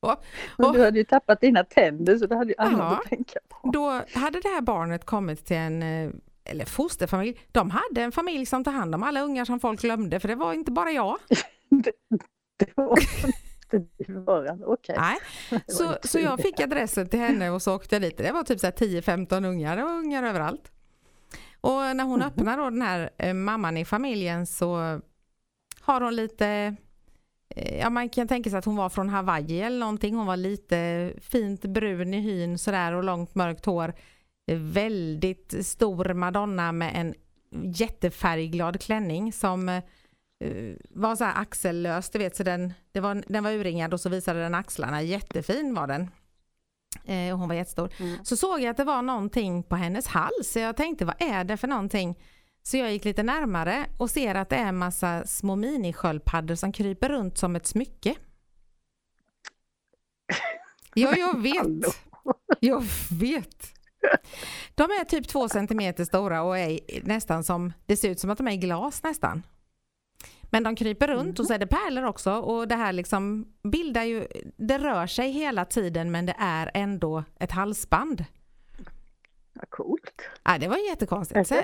och, 0.00 0.24
Men 0.58 0.66
och 0.66 0.72
du 0.74 0.84
hade 0.84 0.98
ju 0.98 1.04
tappat 1.04 1.40
dina 1.40 1.64
tänder 1.64 2.18
så 2.18 2.26
du 2.26 2.34
hade 2.36 2.50
ju 2.50 2.54
annat 2.58 2.78
Ja. 2.78 2.96
att 2.96 3.08
tänka 3.08 3.38
på. 3.48 3.70
då 3.70 3.90
hade 4.14 4.40
det 4.40 4.48
här 4.48 4.60
barnet 4.60 5.04
kommit 5.04 5.46
till 5.46 5.56
en 5.56 5.82
eh, 5.82 6.10
eller 6.44 6.64
fosterfamilj. 6.64 7.40
De 7.52 7.70
hade 7.70 8.02
en 8.02 8.12
familj 8.12 8.46
som 8.46 8.64
tog 8.64 8.74
hand 8.74 8.94
om 8.94 9.02
alla 9.02 9.20
ungar 9.20 9.44
som 9.44 9.60
folk 9.60 9.80
glömde 9.80 10.20
för 10.20 10.28
det 10.28 10.34
var 10.34 10.52
inte 10.52 10.72
bara 10.72 10.90
jag. 10.92 11.16
Det, 11.70 11.92
det 12.58 12.72
var 12.76 12.98
det 14.06 14.12
var 14.12 14.58
okej. 14.72 14.96
Nej. 14.98 15.18
Det 15.50 15.56
var 15.56 15.74
Så, 15.74 15.92
inte 15.92 16.08
så 16.08 16.18
jag 16.18 16.40
fick 16.40 16.60
adressen 16.60 17.08
till 17.08 17.18
henne 17.20 17.50
och 17.50 17.62
så 17.62 17.74
åkte 17.74 17.94
jag 17.94 18.02
dit. 18.02 18.16
Det 18.18 18.32
var 18.32 18.42
typ 18.44 18.60
så 18.60 18.66
här 18.66 18.72
10-15 18.72 19.46
ungar, 19.46 19.76
det 19.76 19.82
var 19.82 19.92
ungar 19.98 20.22
överallt. 20.22 20.72
Och 21.60 21.70
när 21.96 22.04
hon 22.04 22.18
Mhm. 22.20 22.26
öppnar 22.28 22.56
då 22.58 22.70
den 22.70 22.82
här 22.82 23.10
eh, 23.18 23.34
mamman 23.34 23.76
i 23.76 23.84
familjen 23.84 24.46
så 24.46 25.00
har 25.80 26.00
hon 26.00 26.16
lite, 26.16 26.76
eh, 27.48 27.78
ja 27.78 27.90
man 27.90 28.08
kan 28.08 28.28
tänka 28.28 28.50
sig 28.50 28.58
att 28.58 28.64
hon 28.64 28.76
var 28.76 28.88
från 28.88 29.08
Hawaii 29.08 29.60
eller 29.62 29.78
någonting. 29.78 30.14
Hon 30.16 30.26
var 30.26 30.36
lite 30.36 31.12
fint 31.20 31.60
brun 31.64 32.14
i 32.14 32.20
hyn 32.20 32.58
sådär 32.58 32.92
och 32.92 33.04
långt 33.04 33.34
mörkt 33.34 33.64
hår. 33.66 33.94
Väldigt 34.52 35.66
stor 35.66 36.14
madonna 36.14 36.72
med 36.72 36.92
en 36.94 37.14
jättefärgglad 37.74 38.80
klänning 38.80 39.32
som 39.32 39.68
eh, 39.68 39.82
var 40.90 41.16
så 41.16 41.24
här 41.24 41.42
axellös, 41.42 42.10
du 42.10 42.18
vet, 42.18 42.36
så 42.36 42.42
den, 42.42 42.72
det 42.92 43.00
var, 43.00 43.24
den 43.26 43.44
var 43.44 43.50
urringad 43.50 43.94
och 43.94 44.00
så 44.00 44.08
visade 44.08 44.40
den 44.40 44.54
axlarna, 44.54 45.02
jättefin 45.02 45.74
var 45.74 45.86
den. 45.86 46.10
Eh, 47.04 47.32
och 47.32 47.38
hon 47.38 47.48
var 47.48 47.54
jättestor. 47.54 47.92
Mm. 47.98 48.24
Så 48.24 48.36
såg 48.36 48.60
jag 48.60 48.70
att 48.70 48.76
det 48.76 48.84
var 48.84 49.02
någonting 49.02 49.62
på 49.62 49.76
hennes 49.76 50.06
hals, 50.06 50.52
så 50.52 50.58
jag 50.58 50.76
tänkte 50.76 51.04
vad 51.04 51.22
är 51.22 51.44
det 51.44 51.56
för 51.56 51.68
någonting? 51.68 52.18
Så 52.62 52.76
jag 52.76 52.92
gick 52.92 53.04
lite 53.04 53.22
närmare 53.22 53.86
och 53.98 54.10
ser 54.10 54.34
att 54.34 54.48
det 54.48 54.56
är 54.56 54.66
en 54.66 54.78
massa 54.78 55.26
små 55.26 55.56
minisköldpaddor 55.56 56.54
som 56.54 56.72
kryper 56.72 57.08
runt 57.08 57.38
som 57.38 57.56
ett 57.56 57.66
smycke. 57.66 58.14
Ja, 60.94 61.16
jag 61.16 61.38
vet. 61.42 61.96
Jag 62.60 62.84
vet. 63.10 63.72
De 64.74 64.82
är 64.82 65.04
typ 65.04 65.28
två 65.28 65.48
centimeter 65.48 66.04
stora 66.04 66.42
och 66.42 66.58
är 66.58 66.80
nästan 67.02 67.44
som, 67.44 67.72
det 67.86 67.96
ser 67.96 68.10
ut 68.10 68.20
som 68.20 68.30
att 68.30 68.38
de 68.38 68.48
är 68.48 68.52
i 68.52 68.56
glas 68.56 69.02
nästan. 69.02 69.42
Men 70.52 70.62
de 70.62 70.76
kryper 70.76 71.08
runt 71.08 71.38
och 71.38 71.46
så 71.46 71.52
är 71.52 71.58
det 71.58 71.66
pärlor 71.66 72.04
också 72.04 72.32
och 72.32 72.68
det 72.68 72.74
här 72.74 72.92
liksom 72.92 73.46
bildar 73.62 74.02
ju, 74.02 74.26
det 74.56 74.78
rör 74.78 75.06
sig 75.06 75.30
hela 75.30 75.64
tiden 75.64 76.10
men 76.10 76.26
det 76.26 76.34
är 76.38 76.70
ändå 76.74 77.24
ett 77.40 77.52
halsband. 77.52 78.24
Vad 79.52 79.70
coolt. 79.70 80.22
Ja, 80.42 80.58
det 80.58 80.68
var 80.68 80.76
jättekonstigt. 80.76 81.48
Så, 81.48 81.54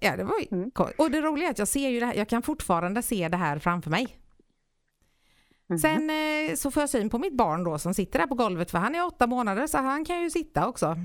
ja, 0.00 0.16
det 0.16 0.24
var 0.24 0.34
Mm. 0.50 0.70
Och 0.98 1.10
det 1.10 1.20
roliga 1.20 1.46
är 1.46 1.50
att 1.50 1.58
jag 1.58 1.68
ser 1.68 1.88
ju 1.88 2.00
det 2.00 2.06
här, 2.06 2.14
jag 2.14 2.28
kan 2.28 2.42
fortfarande 2.42 3.02
se 3.02 3.28
det 3.28 3.36
här 3.36 3.58
framför 3.58 3.90
mig. 3.90 4.16
Mhm. 5.66 5.78
Sen 5.78 6.10
eh, 6.10 6.54
så 6.56 6.70
får 6.70 6.82
jag 6.82 6.90
syn 6.90 7.10
på 7.10 7.18
mitt 7.18 7.36
barn 7.36 7.64
då 7.64 7.78
som 7.78 7.94
sitter 7.94 8.18
där 8.18 8.26
på 8.26 8.34
golvet 8.34 8.70
för 8.70 8.78
han 8.78 8.94
är 8.94 9.06
åtta 9.06 9.26
månader 9.26 9.66
så 9.66 9.78
han 9.78 10.04
kan 10.04 10.22
ju 10.22 10.30
sitta 10.30 10.68
också. 10.68 10.96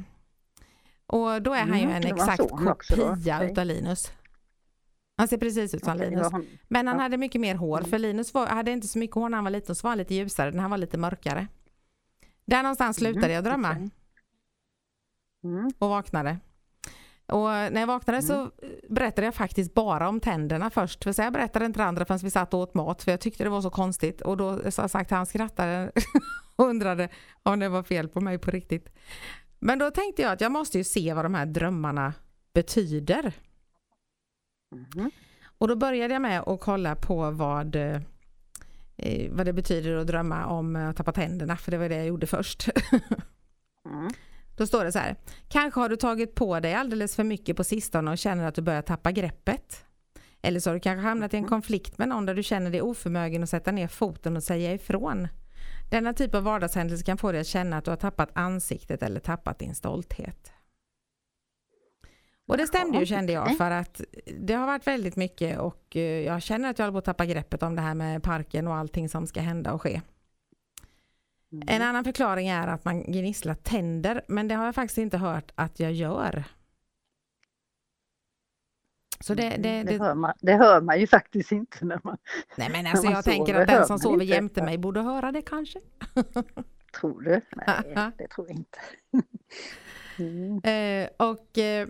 Och 1.08 1.42
då 1.42 1.54
är 1.54 1.60
han 1.62 1.78
ju 1.80 1.84
Mm, 1.84 1.96
en 1.96 2.04
exakt 2.06 2.50
kopia 2.50 3.44
utav 3.44 3.66
Linus. 3.66 4.12
Han 5.18 5.28
ser 5.28 5.38
precis 5.38 5.74
ut 5.74 5.84
som 5.84 5.98
Linus. 5.98 6.28
Men 6.68 6.88
han 6.88 7.00
hade 7.00 7.18
mycket 7.18 7.42
mer 7.42 7.56
hår 7.56 7.78
Mm. 7.78 7.90
för 7.90 8.00
Linus 8.00 8.34
var, 8.34 8.48
hade 8.48 8.72
inte 8.72 8.88
så 8.88 9.00
mycket 9.00 9.16
hår 9.16 9.30
när 9.30 9.38
han 9.38 9.44
var 9.44 9.52
liten 9.52 9.76
så 9.76 9.84
var 9.84 9.92
han 9.92 9.98
lite 9.98 10.16
ljusare, 10.16 10.52
den 10.52 10.60
här 10.60 10.70
var 10.70 10.78
lite 10.78 10.98
mörkare. 10.98 11.48
Där 12.46 12.64
någonstans 12.64 12.98
slutade 12.98 13.34
jag 13.34 13.44
drömma. 13.44 13.90
Mm. 15.44 15.72
och 15.80 15.90
vaknade. 15.90 16.38
Och 17.28 17.48
när 17.48 17.80
jag 17.80 17.88
vaknade 17.88 18.22
så 18.22 18.52
berättade 18.90 19.28
jag 19.28 19.36
faktiskt 19.36 19.74
bara 19.74 20.10
om 20.10 20.20
tänderna 20.20 20.70
först. 20.70 21.04
För 21.04 21.12
så 21.12 21.22
jag 21.22 21.34
berättade 21.34 21.66
inte 21.66 21.80
det 21.80 21.84
andra 21.84 22.06
förrän 22.06 22.20
vi 22.24 22.32
satt 22.32 22.54
och 22.54 22.60
åt 22.60 22.74
mat 22.74 23.04
för 23.04 23.12
jag 23.12 23.20
tyckte 23.20 23.44
det 23.44 23.50
var 23.50 23.62
så 23.62 23.70
konstigt. 23.70 24.22
Och 24.22 24.38
då 24.38 24.60
jag 24.64 24.74
sagt 24.74 25.12
han 25.12 25.26
skrattade 25.26 25.92
och 26.56 26.66
undrade 26.66 27.10
om 27.44 27.60
det 27.60 27.70
var 27.70 27.84
fel 27.84 28.08
på 28.08 28.22
mig 28.22 28.38
på 28.40 28.52
riktigt. 28.52 28.90
Men 29.60 29.80
då 29.80 29.92
tänkte 29.92 30.22
jag 30.22 30.32
att 30.32 30.42
jag 30.42 30.52
måste 30.52 30.78
ju 30.78 30.84
se 30.84 31.14
vad 31.14 31.26
de 31.26 31.34
här 31.36 31.46
drömmarna 31.46 32.14
betyder. 32.54 33.34
Mhm. 34.72 35.12
Och 35.58 35.68
då 35.68 35.76
började 35.76 36.14
jag 36.14 36.22
med 36.22 36.42
att 36.42 36.60
kolla 36.60 36.96
på 36.96 37.32
vad, 37.32 37.76
eh, 37.76 38.02
vad 39.30 39.46
det 39.46 39.54
betyder 39.54 39.96
att 39.96 40.08
drömma 40.08 40.46
om 40.46 40.76
att 40.76 40.98
tappa 40.98 41.12
tänderna, 41.12 41.58
för 41.58 41.72
det 41.72 41.78
var 41.78 41.90
det 41.90 41.96
jag 41.96 42.08
gjorde 42.08 42.28
först. 42.28 42.70
Mm. 43.90 44.10
Då 44.58 44.68
står 44.68 44.86
det 44.86 44.92
så 44.92 45.00
här. 45.00 45.16
Kanske 45.48 45.80
har 45.80 45.90
du 45.90 45.96
tagit 45.96 46.36
på 46.36 46.60
dig 46.60 46.74
alldeles 46.74 47.16
för 47.16 47.24
mycket 47.24 47.58
på 47.58 47.64
sistone 47.64 48.12
och 48.12 48.18
känner 48.18 48.48
att 48.48 48.56
du 48.56 48.62
börjar 48.62 48.82
tappa 48.82 49.12
greppet. 49.12 49.86
Eller 50.42 50.60
så 50.60 50.70
har 50.70 50.74
du 50.76 50.80
kanske 50.80 51.08
hamnat 51.08 51.34
i 51.34 51.38
en 51.38 51.46
konflikt 51.46 51.98
med 51.98 52.10
någon 52.10 52.26
där 52.26 52.36
du 52.36 52.44
känner 52.44 52.72
dig 52.72 52.82
oförmögen 52.82 53.44
att 53.44 53.50
sätta 53.50 53.72
ner 53.72 53.88
foten 53.88 54.36
och 54.36 54.44
säga 54.44 54.74
ifrån. 54.74 55.28
Denna 55.92 56.14
typ 56.14 56.36
av 56.36 56.44
vardagshändelse 56.44 57.06
kan 57.06 57.18
få 57.18 57.32
dig 57.32 57.42
att 57.42 57.48
känna 57.48 57.78
att 57.78 57.86
du 57.86 57.92
har 57.92 57.98
tappat 57.98 58.30
ansiktet 58.34 59.04
eller 59.04 59.20
tappat 59.20 59.60
din 59.60 59.76
stolthet. 59.76 60.52
Och 62.48 62.58
det 62.58 62.68
stämde 62.68 62.98
ju 62.98 63.06
kände 63.06 63.34
jag 63.34 63.44
okej. 63.44 63.56
för 63.56 63.72
att 63.72 64.02
det 64.40 64.54
har 64.54 64.68
varit 64.68 64.88
väldigt 64.88 65.16
mycket 65.16 65.60
och 65.60 65.96
eh, 65.96 66.02
jag 66.02 66.42
känner 66.42 66.70
att 66.70 66.80
jag 66.80 66.86
håller 66.86 66.94
på 66.94 66.98
att 66.98 67.06
tappa 67.06 67.26
greppet 67.26 67.64
om 67.64 67.76
det 67.76 67.82
här 67.82 67.96
med 67.96 68.24
parken 68.24 68.68
och 68.68 68.76
allting 68.76 69.10
som 69.10 69.28
ska 69.28 69.42
hända 69.42 69.74
och 69.74 69.82
ske. 69.82 70.02
Mm. 71.52 71.68
En 71.68 71.82
annan 71.82 72.04
förklaring 72.04 72.48
är 72.48 72.68
att 72.68 72.86
man 72.86 73.04
gnisslar 73.04 73.56
tänder, 73.56 74.22
men 74.28 74.48
det 74.48 74.56
har 74.56 74.66
jag 74.66 74.76
faktiskt 74.76 74.98
inte 74.98 75.18
hört 75.18 75.52
att 75.56 75.80
jag 75.80 75.92
gör. 75.92 76.44
Så 79.20 79.34
det, 79.34 79.50
det, 79.50 79.70
Mm, 79.70 79.86
det, 79.86 79.92
det, 79.92 80.04
hör 80.04 80.16
man, 80.16 80.34
det 80.42 80.54
hör 80.54 80.82
man 80.82 81.00
ju 81.00 81.08
faktiskt 81.08 81.52
inte 81.52 81.86
när 81.86 82.00
man 82.04 82.18
nej 82.58 82.70
men 82.70 82.88
alltså 82.88 83.08
jag 83.08 83.24
tänker 83.24 83.54
sover, 83.54 83.62
att 83.62 83.68
den 83.68 83.86
som 83.86 84.00
sover 84.00 84.26
jämte 84.26 84.64
mig 84.64 84.78
borde 84.78 85.02
höra 85.02 85.32
det 85.32 85.42
kanske. 85.42 85.80
tror 87.00 87.22
du. 87.22 87.42
Nej, 87.68 88.12
det 88.18 88.28
tror 88.28 88.48
jag 88.48 88.58
inte. 88.58 88.80
Mm. 90.18 90.62
Eh, 90.64 91.10
och 91.18 91.58
eh, 91.58 91.88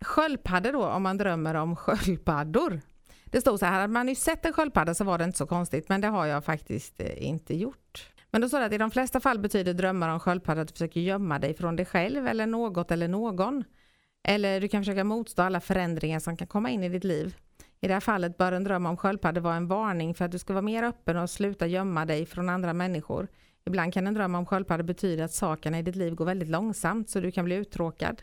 sköldpaddor 0.00 0.72
då, 0.72 0.86
om 0.86 1.02
man 1.02 1.18
drömmer 1.18 1.54
om 1.54 1.76
sköldpaddor. 1.76 2.80
Det 3.24 3.40
stod 3.40 3.58
så 3.58 3.66
här, 3.66 3.72
hade 3.72 3.92
man 3.92 4.08
ju 4.08 4.14
sett 4.14 4.46
en 4.46 4.52
sköldpadda 4.52 4.94
så 4.94 5.04
var 5.04 5.18
det 5.18 5.24
inte 5.24 5.38
så 5.38 5.46
konstigt, 5.46 5.88
men 5.88 6.00
det 6.00 6.08
har 6.08 6.26
jag 6.26 6.44
faktiskt 6.44 7.00
eh, 7.00 7.28
inte 7.28 7.54
gjort. 7.54 8.10
Men 8.30 8.40
då 8.40 8.48
står 8.48 8.60
det 8.60 8.66
att 8.66 8.72
i 8.72 8.78
de 8.78 8.90
flesta 8.90 9.20
fall 9.20 9.38
betyder 9.38 9.74
drömmar 9.74 10.08
om 10.08 10.20
sköldpaddor 10.20 10.62
att 10.62 10.68
du 10.68 10.72
försöker 10.72 11.00
gömma 11.00 11.38
dig 11.38 11.54
från 11.54 11.76
dig 11.76 11.86
själv 11.86 12.26
eller 12.26 12.46
något 12.46 12.90
eller 12.90 13.08
någon. 13.08 13.64
Eller 14.28 14.60
du 14.60 14.68
kan 14.68 14.80
försöka 14.80 15.04
motstå 15.04 15.42
alla 15.42 15.60
förändringar 15.60 16.18
som 16.18 16.36
kan 16.36 16.46
komma 16.46 16.70
in 16.70 16.84
i 16.84 16.88
ditt 16.88 17.04
liv. 17.04 17.36
I 17.80 17.88
det 17.88 17.94
här 17.94 18.00
fallet 18.00 18.36
bör 18.36 18.52
en 18.52 18.64
dröm 18.64 18.86
om 18.86 18.96
sköldpaddor 18.96 19.40
vara 19.40 19.54
en 19.54 19.68
varning 19.68 20.14
för 20.14 20.24
att 20.24 20.32
du 20.32 20.38
ska 20.38 20.52
vara 20.52 20.62
mer 20.62 20.82
öppen 20.82 21.16
och 21.16 21.30
sluta 21.30 21.66
gömma 21.66 22.06
dig 22.06 22.26
från 22.26 22.48
andra 22.48 22.72
människor. 22.72 23.28
Ibland 23.66 23.94
kan 23.94 24.06
en 24.06 24.14
dröm 24.14 24.34
om 24.34 24.46
sköldpaddor 24.46 24.84
betyda 24.84 25.24
att 25.24 25.32
sakerna 25.32 25.78
i 25.78 25.82
ditt 25.82 25.96
liv 25.96 26.14
går 26.14 26.24
väldigt 26.24 26.48
långsamt 26.48 27.10
så 27.10 27.20
du 27.20 27.30
kan 27.30 27.44
bli 27.44 27.54
uttråkad. 27.54 28.22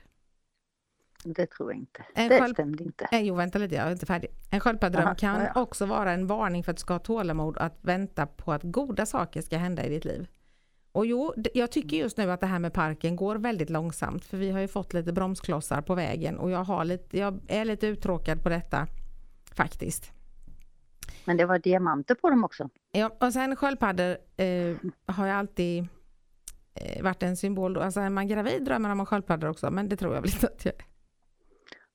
Det 1.23 1.45
tror 1.45 1.71
jag 1.71 1.79
inte. 1.79 2.05
En 2.13 2.29
det 2.29 2.39
sköld- 2.39 2.53
stämde 2.53 2.83
inte. 2.83 3.07
Eh, 3.11 3.21
jo, 3.21 3.35
vänta 3.35 3.59
lite, 3.59 3.75
jag 3.75 3.87
är 3.87 3.91
inte 3.91 4.05
färdig. 4.05 4.29
En 4.51 4.59
sköldpaddedröm 4.59 5.15
kan 5.15 5.41
ja, 5.41 5.51
ja. 5.55 5.61
också 5.61 5.85
vara 5.85 6.11
en 6.11 6.27
varning 6.27 6.63
för 6.63 6.71
att 6.71 6.77
du 6.77 6.81
ska 6.81 6.93
ha 6.93 6.99
tålamod 6.99 7.57
att 7.57 7.77
vänta 7.81 8.27
på 8.27 8.53
att 8.53 8.63
goda 8.63 9.05
saker 9.05 9.41
ska 9.41 9.57
hända 9.57 9.85
i 9.85 9.89
ditt 9.89 10.05
liv. 10.05 10.27
Och 10.91 11.05
jo, 11.05 11.33
jag 11.53 11.71
tycker 11.71 11.97
just 11.97 12.17
nu 12.17 12.31
att 12.31 12.39
det 12.39 12.47
här 12.47 12.59
med 12.59 12.73
parken 12.73 13.15
går 13.15 13.35
väldigt 13.35 13.69
långsamt 13.69 14.25
för 14.25 14.37
vi 14.37 14.51
har 14.51 14.59
ju 14.59 14.67
fått 14.67 14.93
lite 14.93 15.13
bromsklossar 15.13 15.81
på 15.81 15.95
vägen 15.95 16.37
och 16.37 16.51
jag, 16.51 16.63
har 16.63 16.85
lite, 16.85 17.17
jag 17.17 17.39
är 17.47 17.65
lite 17.65 17.87
uttråkad 17.87 18.43
på 18.43 18.49
detta 18.49 18.87
faktiskt. 19.53 20.11
Men 21.25 21.37
det 21.37 21.45
var 21.45 21.59
diamanter 21.59 22.15
på 22.15 22.29
dem 22.29 22.43
också. 22.43 22.69
Ja, 22.91 23.11
och 23.19 23.33
sen 23.33 23.55
sköldpaddor 23.55 24.17
eh, 24.37 24.75
har 25.05 25.27
jag 25.27 25.37
alltid 25.37 25.87
eh, 26.73 27.03
varit 27.03 27.23
en 27.23 27.37
symbol. 27.37 27.73
Då. 27.73 27.81
Alltså 27.81 27.99
är 27.99 28.09
man 28.09 28.27
gravid 28.27 28.65
drömmer 28.65 28.89
man 28.89 28.99
om 28.99 29.05
sköldpaddor 29.05 29.49
också 29.49 29.71
men 29.71 29.89
det 29.89 29.97
tror 29.97 30.13
jag 30.15 30.21
väl 30.21 30.31
inte 30.33 30.47
att 30.47 30.65
jag 30.65 30.73
är. 30.73 30.96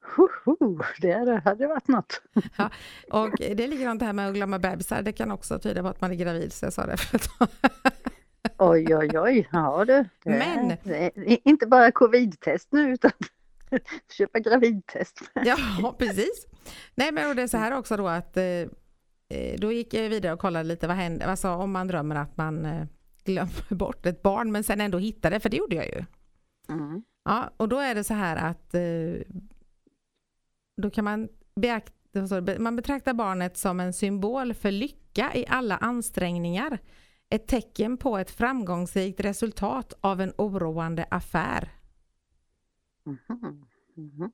Hoho, 0.03 0.83
det 1.01 1.41
hade 1.45 1.67
varit 1.67 1.89
något. 1.89 2.23
Och 3.11 3.35
det 3.39 3.65
är 3.65 3.69
likadant 3.69 4.01
det 4.01 4.07
här 4.07 4.13
med 4.13 4.29
att 4.29 4.35
glömma 4.35 4.59
bebisar. 4.59 5.03
Det 5.03 5.13
kan 5.13 5.31
också 5.31 5.59
tyda 5.59 5.83
på 5.83 5.89
att 5.89 6.01
man 6.01 6.11
är 6.11 6.15
gravid 6.15 6.53
så 6.53 6.67
jag 6.67 6.73
sa 6.73 6.87
det 6.87 6.97
för 6.97 7.17
att 7.17 7.29
Oj, 8.59 8.97
oj, 8.97 9.19
oj. 9.19 9.49
Ja 9.53 9.85
du. 9.85 10.05
Men- 10.25 10.71
är 10.71 11.49
inte 11.49 11.67
bara 11.67 11.91
covid-test 11.93 12.69
nu 12.73 12.93
utan 12.93 13.11
köpa 14.19 14.39
gravidtest. 14.39 15.21
Ja, 15.35 15.95
precis. 15.99 16.47
Nej, 16.95 17.13
men 17.13 17.29
och 17.29 17.37
det 17.37 17.43
är 17.43 17.47
så 17.47 17.57
här 17.57 17.79
också 17.79 17.97
då 17.97 18.09
att 18.09 18.37
eh, 18.37 18.45
eh, 18.45 19.59
då 19.59 19.73
gick 19.73 19.95
jag 19.95 20.09
vidare 20.09 20.33
och 20.33 20.39
kollade 20.39 20.65
lite 20.65 20.87
vad 20.87 20.97
händer, 20.97 21.27
alltså 21.27 21.49
om 21.49 21.73
man 21.73 21.89
drömmer 21.89 22.17
att 22.17 22.37
man 22.37 22.65
eh, 22.65 22.87
glömmer 23.25 23.75
bort 23.75 24.07
ett 24.07 24.23
barn 24.23 24.53
men 24.53 24.65
sen 24.65 24.81
ändå 24.81 24.99
hittar 24.99 25.31
det, 25.31 25.41
för 25.41 25.49
det 25.49 25.57
gjorde 25.57 25.77
jag 25.77 25.87
ju. 25.87 26.05
Mm. 26.69 27.03
Ja, 27.25 27.51
och 27.57 27.69
då 27.69 27.79
är 27.79 27.95
det 27.95 28.05
så 28.05 28.15
här 28.15 28.37
att 28.37 28.75
då 30.77 30.91
kan 30.91 31.05
man 31.05 31.29
beakta, 31.57 32.59
man 32.59 32.77
betraktar 32.77 33.15
barnet 33.15 33.57
som 33.57 33.81
en 33.81 33.93
symbol 33.93 34.55
för 34.55 34.71
lycka 34.71 35.35
i 35.35 35.47
alla 35.49 35.77
ansträngningar. 35.77 36.79
Ett 37.29 37.47
tecken 37.47 37.97
på 37.97 38.19
ett 38.19 38.31
framgångsrikt 38.31 39.21
resultat 39.21 39.93
av 40.01 40.21
en 40.21 40.33
oroande 40.39 41.07
affär. 41.11 41.69
Mhm. 43.05 43.67
Mhm. 43.97 44.33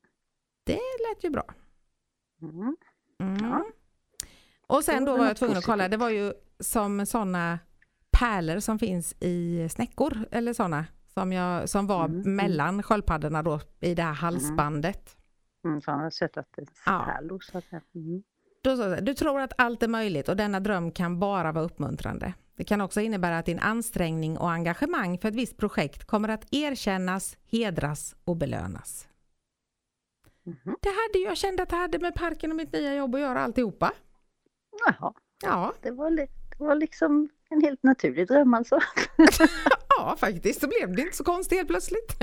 Det 0.65 0.73
lät 1.09 1.25
ju 1.25 1.31
bra. 1.31 1.45
Mm. 2.43 2.77
Mm. 3.21 3.37
Ja. 3.51 3.65
Och 4.67 4.85
sen 4.85 5.05
då 5.05 5.17
var 5.17 5.27
jag 5.27 5.37
tvungen 5.37 5.57
att 5.57 5.65
kolla, 5.65 5.89
det 5.89 5.97
var 5.97 6.11
ju 6.11 6.33
som 6.61 7.07
sådana 7.07 7.59
pärlor 8.11 8.61
som 8.61 8.79
finns 8.79 9.15
i 9.21 9.69
snäckor 9.69 10.27
eller 10.31 10.53
sådana 10.53 10.87
som, 11.07 11.33
jag, 11.33 11.69
som 11.69 11.87
var 11.87 12.05
Mm, 12.05 12.21
mm. 12.21 12.37
mellan 12.37 12.83
sköldpaddorna 12.83 13.43
då 13.43 13.61
i 13.81 13.95
det 13.95 14.03
här 14.03 14.13
halsbandet. 14.13 15.17
Mm, 15.69 15.81
så 15.81 15.91
han 15.91 16.01
har 16.01 16.11
sett 16.11 16.37
att 16.37 16.49
det 16.57 16.63
är 16.63 16.69
Ja. 16.87 17.03
pärlor 17.07 17.41
så. 17.41 17.63
Mm. 17.95 18.23
Då 18.63 18.71
jag, 18.71 19.05
du 19.05 19.15
tror 19.15 19.41
att 19.41 19.53
allt 19.59 19.83
är 19.83 19.89
möjligt 19.89 20.29
och 20.29 20.37
denna 20.37 20.61
dröm 20.61 20.93
kan 20.93 21.19
bara 21.19 21.53
vara 21.53 21.65
uppmuntrande. 21.65 22.35
Det 22.57 22.65
kan 22.65 22.81
också 22.81 23.01
innebära 23.01 23.39
att 23.39 23.47
din 23.47 23.59
ansträngning 23.59 24.39
och 24.39 24.51
engagemang 24.51 25.19
för 25.19 25.29
ett 25.29 25.35
visst 25.35 25.57
projekt 25.57 26.05
kommer 26.05 26.29
att 26.29 26.55
erkännas, 26.55 27.37
hedras 27.51 28.17
och 28.25 28.37
belönas. 28.37 29.09
Mhm. 30.43 30.77
Det 30.81 30.89
hade 30.89 31.19
jag 31.29 31.37
kände 31.37 31.63
att 31.63 31.69
det 31.69 31.77
hade 31.77 31.99
med 31.99 32.15
parken 32.15 32.51
och 32.51 32.57
mitt 32.57 32.73
nya 32.73 32.95
jobb 32.95 33.15
att 33.15 33.21
göra 33.21 33.41
alltihopa. 33.41 33.93
Jaha, 34.87 35.13
Ja, 35.43 35.73
det 35.83 35.91
var, 35.91 36.11
det 36.11 36.29
var 36.59 36.75
liksom 36.75 37.29
en 37.51 37.61
helt 37.61 37.83
naturlig 37.83 38.29
dröm 38.29 38.55
alltså. 38.55 38.81
ja 39.99 40.17
faktiskt 40.19 40.61
så 40.61 40.69
blev 40.69 40.97
det 40.97 41.03
inte 41.03 41.17
så 41.17 41.25
konstigt 41.25 41.59
helt 41.59 41.69
plötsligt. 41.69 42.17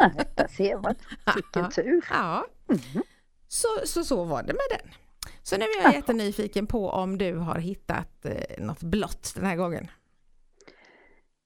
Nej, 0.00 0.26
där 0.34 0.46
ser 0.48 0.78
man. 0.78 0.94
Vilken 1.34 1.70
tur. 1.70 2.04
Ja, 2.10 2.46
Mhm. 2.68 3.02
så, 3.48 3.68
så 3.84 4.04
så 4.04 4.24
var 4.24 4.42
det 4.42 4.52
med 4.52 4.78
den. 4.78 4.90
Så 5.42 5.56
nu 5.56 5.64
är 5.64 5.82
jag 5.82 5.94
jättenyfiken 5.94 6.66
på 6.66 6.90
om 6.90 7.18
du 7.18 7.36
har 7.36 7.58
hittat 7.58 8.24
eh, 8.24 8.64
något 8.64 8.82
blått 8.82 9.32
den 9.34 9.44
här 9.44 9.56
gången. 9.56 9.88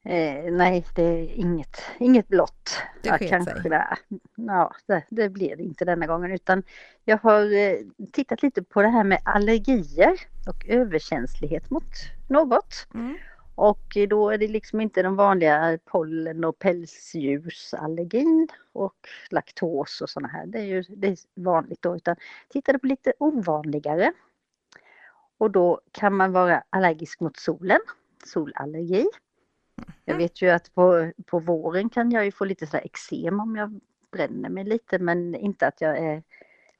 Eh, 0.04 0.52
nej, 0.52 0.86
det 0.96 1.02
är 1.02 1.26
inget, 1.26 1.82
inget 1.98 2.28
blått. 2.28 2.70
Det 3.02 3.08
Ja, 3.08 3.18
kanske 3.28 3.60
sig. 3.60 3.70
det, 3.70 3.96
ja, 4.34 4.74
det, 4.86 5.04
det 5.10 5.28
blir 5.28 5.56
det 5.56 5.62
inte 5.62 5.84
denna 5.84 6.06
gången 6.06 6.32
utan 6.32 6.62
jag 7.04 7.18
har 7.18 7.52
eh, 7.58 7.76
tittat 8.12 8.42
lite 8.42 8.62
på 8.62 8.82
det 8.82 8.88
här 8.88 9.04
med 9.04 9.18
allergier 9.24 10.20
och 10.48 10.68
överkänslighet 10.68 11.70
mot 11.70 11.94
något. 12.28 12.86
Mm. 12.94 13.16
Och 13.54 13.96
då 14.08 14.30
är 14.30 14.38
det 14.38 14.48
liksom 14.48 14.80
inte 14.80 15.02
den 15.02 15.16
vanliga 15.16 15.78
pollen 15.84 16.44
och 16.44 16.58
pälsdjursallergin 16.58 18.48
och 18.72 18.94
laktos 19.30 20.00
och 20.00 20.10
sådana 20.10 20.28
här. 20.28 20.46
Det 20.46 20.58
är 20.58 20.64
ju 20.64 20.82
det 20.82 21.08
är 21.08 21.18
vanligt 21.34 21.82
då 21.82 21.96
utan 21.96 22.16
tittade 22.48 22.78
på 22.78 22.86
lite 22.86 23.12
ovanligare. 23.18 24.12
Och 25.38 25.50
då 25.50 25.80
kan 25.92 26.16
man 26.16 26.32
vara 26.32 26.62
allergisk 26.70 27.20
mot 27.20 27.36
solen, 27.36 27.80
solallergi. 28.24 29.06
Jag 30.04 30.16
vet 30.16 30.42
ju 30.42 30.50
att 30.50 30.74
på, 30.74 31.12
på 31.26 31.38
våren 31.38 31.90
kan 31.90 32.10
jag 32.10 32.24
ju 32.24 32.32
få 32.32 32.44
lite 32.44 32.66
så 32.66 32.76
eksem 32.76 33.40
om 33.40 33.56
jag 33.56 33.80
bränner 34.12 34.48
mig 34.48 34.64
lite 34.64 34.98
men 34.98 35.34
inte 35.34 35.66
att 35.66 35.80
jag 35.80 35.98
är, 35.98 36.22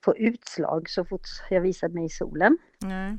får 0.05 0.19
utslag 0.19 0.91
så 0.91 1.05
fort 1.05 1.27
jag 1.51 1.61
visar 1.61 1.89
mig 1.89 2.05
i 2.05 2.09
solen. 2.09 2.59
Nej. 2.79 3.19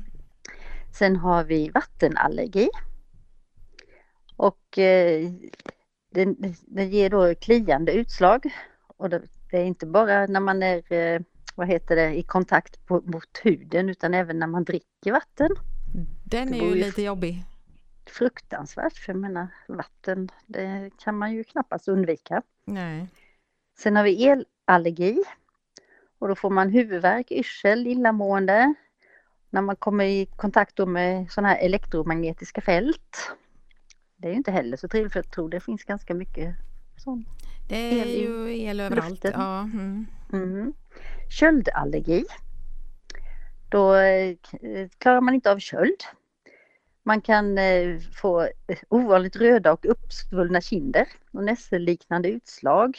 Sen 0.98 1.16
har 1.16 1.44
vi 1.44 1.70
vattenallergi. 1.70 2.68
Och 4.42 4.78
eh, 4.78 5.30
den, 6.10 6.36
den 6.66 6.90
ger 6.90 7.10
då 7.10 7.34
kliande 7.34 7.92
utslag. 7.92 8.54
Och 8.96 9.10
det, 9.10 9.22
det, 9.50 9.56
är 9.56 9.64
inte 9.64 9.86
bara 9.86 10.26
när 10.26 10.40
man 10.40 10.62
är 10.62 10.92
eh, 10.92 11.20
vad 11.54 11.68
heter 11.68 11.96
det, 11.96 12.14
i 12.14 12.22
kontakt 12.22 12.86
på, 12.86 13.00
mot 13.00 13.40
huden 13.42 13.88
utan 13.88 14.14
även 14.14 14.38
när 14.38 14.46
man 14.46 14.64
dricker 14.64 15.12
vatten. 15.12 15.50
Den 16.24 16.54
är 16.54 16.64
ju 16.64 16.74
lite 16.74 17.02
jobbig. 17.02 17.44
Fruktansvärt, 18.06 18.96
för 18.96 19.12
jag 19.12 19.20
menar 19.20 19.48
vatten, 19.68 20.28
det 20.46 20.90
kan 20.98 21.18
man 21.18 21.32
ju 21.32 21.44
knappast 21.44 21.88
undvika. 21.88 22.42
Nej. 22.64 23.06
Sen 23.78 23.96
har 23.96 24.04
vi 24.04 24.24
elallergi. 24.66 25.22
Och 26.18 26.28
då 26.28 26.34
får 26.34 26.50
man 26.50 26.70
huvudvärk, 26.70 27.30
yrsel, 27.30 27.86
illamående. 27.86 28.74
När 29.50 29.62
man 29.62 29.76
kommer 29.76 30.04
i 30.04 30.26
kontakt 30.26 30.78
med 30.78 31.32
sådana 31.32 31.48
här 31.48 31.58
elektromagnetiska 31.58 32.60
fält. 32.60 33.32
Det 34.22 34.28
är 34.28 34.30
ju 34.30 34.36
inte 34.36 34.50
heller 34.50 34.76
så 34.76 34.88
trevligt 34.88 35.12
för 35.12 35.18
jag 35.18 35.30
tror 35.30 35.48
det 35.48 35.60
finns 35.60 35.84
ganska 35.84 36.14
mycket 36.14 36.54
sån 36.96 37.24
Det 37.68 38.00
är 38.00 38.06
ju 38.06 38.58
el 38.58 38.80
överallt. 38.80 39.24
Ja. 39.24 39.60
Mm. 39.60 40.06
Mm. 40.32 40.72
Köldallergi. 41.30 42.24
Då 43.68 43.94
eh, 43.94 44.36
klarar 44.98 45.20
man 45.20 45.34
inte 45.34 45.52
av 45.52 45.58
köld. 45.58 46.04
Man 47.02 47.20
kan 47.20 47.58
eh, 47.58 47.98
få 47.98 48.48
ovanligt 48.88 49.36
röda 49.36 49.72
och 49.72 49.86
uppsvullna 49.86 50.60
kinder 50.60 51.08
och 51.30 51.44
nässelliknande 51.44 52.28
utslag. 52.28 52.98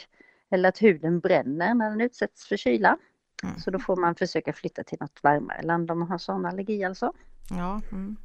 Eller 0.50 0.68
att 0.68 0.82
huden 0.82 1.20
bränner 1.20 1.74
när 1.74 1.90
den 1.90 2.00
utsätts 2.00 2.46
för 2.46 2.56
kyla. 2.56 2.98
Mm. 3.42 3.58
Så 3.58 3.70
då 3.70 3.78
får 3.78 3.96
man 3.96 4.14
försöka 4.14 4.52
flytta 4.52 4.84
till 4.84 4.98
något 5.00 5.22
varmare 5.22 5.62
land 5.62 5.90
om 5.90 5.98
man 5.98 6.08
har 6.08 6.18
sån 6.18 6.46
allergi 6.46 6.84
alltså. 6.84 7.12
Ja. 7.50 7.80
Mm. 7.92 8.16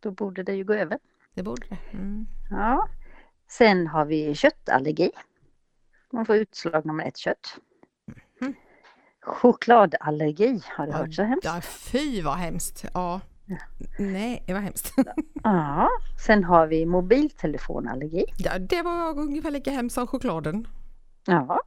Då 0.00 0.10
borde 0.10 0.42
det 0.42 0.54
ju 0.54 0.64
gå 0.64 0.74
över. 0.74 0.98
Det 1.36 1.42
borde 1.42 1.66
det. 1.68 1.78
Mm. 1.92 2.26
Ja. 2.50 2.88
Sen 3.48 3.86
har 3.86 4.04
vi 4.04 4.34
köttallergi. 4.34 5.10
Man 6.12 6.26
får 6.26 6.36
utslag 6.36 6.86
när 6.86 6.92
man 6.92 7.06
äter 7.06 7.18
kött. 7.18 7.58
Mm. 8.40 8.54
Chokladallergi, 9.22 10.62
har 10.76 10.86
du 10.86 10.92
ja, 10.92 10.98
hört 10.98 11.14
så 11.14 11.22
hemskt? 11.22 11.44
Ja, 11.44 11.60
fy 11.60 12.22
vad 12.22 12.34
hemskt! 12.36 12.84
Ja. 12.94 13.20
ja. 13.46 13.56
Nej, 13.98 14.42
det 14.46 14.52
var 14.52 14.60
hemskt. 14.60 14.94
ja, 15.42 15.88
sen 16.26 16.44
har 16.44 16.66
vi 16.66 16.86
mobiltelefonallergi. 16.86 18.24
Ja, 18.36 18.58
det 18.58 18.82
var 18.82 19.18
ungefär 19.18 19.50
lika 19.50 19.70
hemskt 19.70 19.94
som 19.94 20.06
chokladen. 20.06 20.68
Ja. 21.26 21.60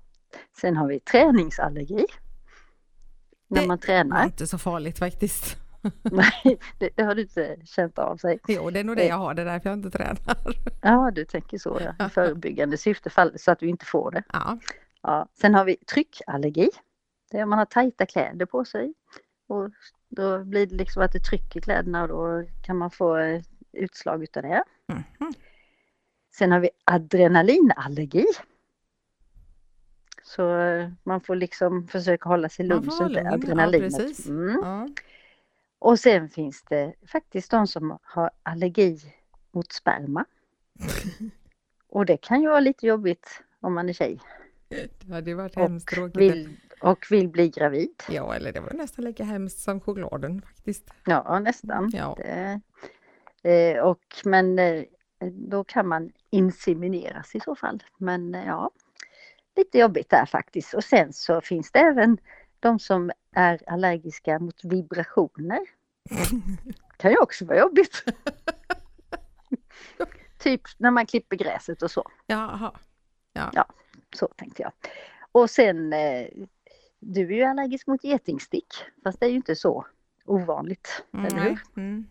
Sen 0.61 0.77
har 0.77 0.87
vi 0.87 0.99
träningsallergi. 0.99 2.05
När 3.47 3.61
det 3.61 3.67
man 3.67 3.79
tränar. 3.79 4.17
Det 4.17 4.23
är 4.23 4.25
inte 4.25 4.47
så 4.47 4.57
farligt 4.57 4.99
faktiskt. 4.99 5.57
Nej, 6.11 6.59
det, 6.77 6.89
det, 6.95 7.03
har 7.03 7.15
du 7.15 7.21
inte 7.21 7.57
känt 7.65 7.99
av 7.99 8.17
sig. 8.17 8.39
Jo, 8.47 8.69
det 8.69 8.79
är 8.79 8.83
nog 8.83 8.95
det 8.95 9.05
jag 9.05 9.15
har, 9.15 9.33
det 9.33 9.41
är 9.41 9.45
därför 9.45 9.69
jag 9.69 9.77
inte 9.77 9.89
tränar. 9.89 10.17
Ja, 10.81 11.11
du 11.15 11.25
tänker 11.25 11.57
så 11.57 11.79
ja. 11.81 12.05
I 12.05 12.09
förebyggande 12.13 12.77
syfte 12.77 13.09
så 13.35 13.51
att 13.51 13.59
du 13.59 13.67
inte 13.67 13.85
får 13.85 14.11
det. 14.11 14.23
Ja. 14.33 14.59
ja. 15.01 15.27
Sen 15.41 15.55
har 15.55 15.65
vi 15.65 15.75
tryckallergi. 15.75 16.69
Det 17.31 17.37
är 17.37 17.43
om 17.43 17.49
man 17.49 17.59
har 17.59 17.65
tajta 17.65 18.05
kläder 18.05 18.45
på 18.45 18.65
sig. 18.65 18.93
Och 19.47 19.69
då 20.09 20.43
blir 20.43 20.67
det 20.67 20.75
liksom 20.75 21.03
att 21.03 21.11
det 21.11 21.19
trycker 21.19 21.61
kläderna 21.61 22.01
och 22.03 22.07
då 22.07 22.45
kan 22.61 22.77
man 22.77 22.91
få 22.91 23.41
utslag 23.71 24.23
utav 24.23 24.43
det. 24.43 24.63
Mm. 24.87 25.03
Sen 26.35 26.51
har 26.51 26.59
vi 26.59 26.69
adrenalinallergi. 26.83 28.25
Så 30.23 30.43
man 31.03 31.21
får 31.21 31.35
liksom 31.35 31.87
försöka 31.87 32.29
hålla 32.29 32.49
sig 32.49 32.65
lugn 32.65 32.91
så 32.91 33.07
inte 33.07 33.29
adrenalinet. 33.29 34.25
Ja, 34.25 34.31
mm. 34.31 34.59
ja. 34.63 34.87
Och 35.79 35.99
sen 35.99 36.29
finns 36.29 36.63
det 36.63 36.93
faktiskt 37.07 37.51
de 37.51 37.67
som 37.67 37.97
har 38.01 38.31
allergi 38.43 38.99
mot 39.51 39.71
sperma. 39.71 40.25
och 41.89 42.05
det 42.05 42.17
kan 42.17 42.41
ju 42.41 42.47
vara 42.47 42.59
lite 42.59 42.87
jobbigt 42.87 43.41
om 43.59 43.73
man 43.73 43.89
är 43.89 43.93
tjej. 43.93 44.19
Det 44.69 45.13
hade 45.13 45.35
varit 45.35 45.55
hemskt 45.55 45.89
tråkigt. 45.89 46.21
Vill, 46.21 46.57
och 46.81 47.05
vill 47.09 47.29
bli 47.29 47.49
gravid. 47.49 48.03
Ja, 48.09 48.35
eller 48.35 48.51
det 48.51 48.59
var 48.59 48.73
nästan 48.73 49.05
lika 49.05 49.23
hemskt 49.23 49.59
som 49.59 49.81
chokladen 49.81 50.41
faktiskt. 50.41 50.93
Ja, 51.05 51.39
nästan. 51.39 51.91
Ja. 51.93 52.17
Det, 52.17 52.61
eh, 53.43 53.83
och, 53.83 54.03
men 54.25 54.59
eh, 54.59 54.83
då 55.31 55.63
kan 55.63 55.87
man 55.87 56.11
insemineras 56.29 57.35
i 57.35 57.39
så 57.39 57.55
fall. 57.55 57.83
Men 57.97 58.35
eh, 58.35 58.45
ja, 58.45 58.71
lite 59.55 59.77
jobbigt 59.77 60.09
där 60.09 60.25
faktiskt. 60.25 60.73
Och 60.73 60.83
sen 60.83 61.13
så 61.13 61.41
finns 61.41 61.71
det 61.71 61.79
även 61.79 62.17
de 62.59 62.79
som 62.79 63.11
är 63.31 63.61
allergiska 63.67 64.39
mot 64.39 64.63
vibrationer. 64.63 65.59
kan 66.97 67.11
ju 67.11 67.17
också 67.17 67.45
vara 67.45 67.59
jobbigt. 67.59 68.03
typ 70.37 70.61
när 70.77 70.91
man 70.91 71.05
klipper 71.05 71.35
gräset 71.35 71.81
och 71.81 71.91
så. 71.91 72.11
Jaha. 72.25 72.71
Ja. 73.33 73.51
ja, 73.53 73.65
så 74.15 74.27
tänkte 74.27 74.61
jag. 74.61 74.71
Och 75.31 75.49
sen, 75.49 75.93
eh, 75.93 76.27
du 76.99 77.21
är 77.21 77.37
ju 77.37 77.43
allergisk 77.43 77.87
mot 77.87 78.03
getingstick, 78.03 78.73
fast 79.03 79.19
det 79.19 79.25
är 79.25 79.29
ju 79.29 79.35
inte 79.35 79.55
så 79.55 79.85
ovanligt, 80.25 81.03
mm, 81.13 81.25
eller 81.25 81.39
hur? 81.39 81.59
Mm. 81.77 82.07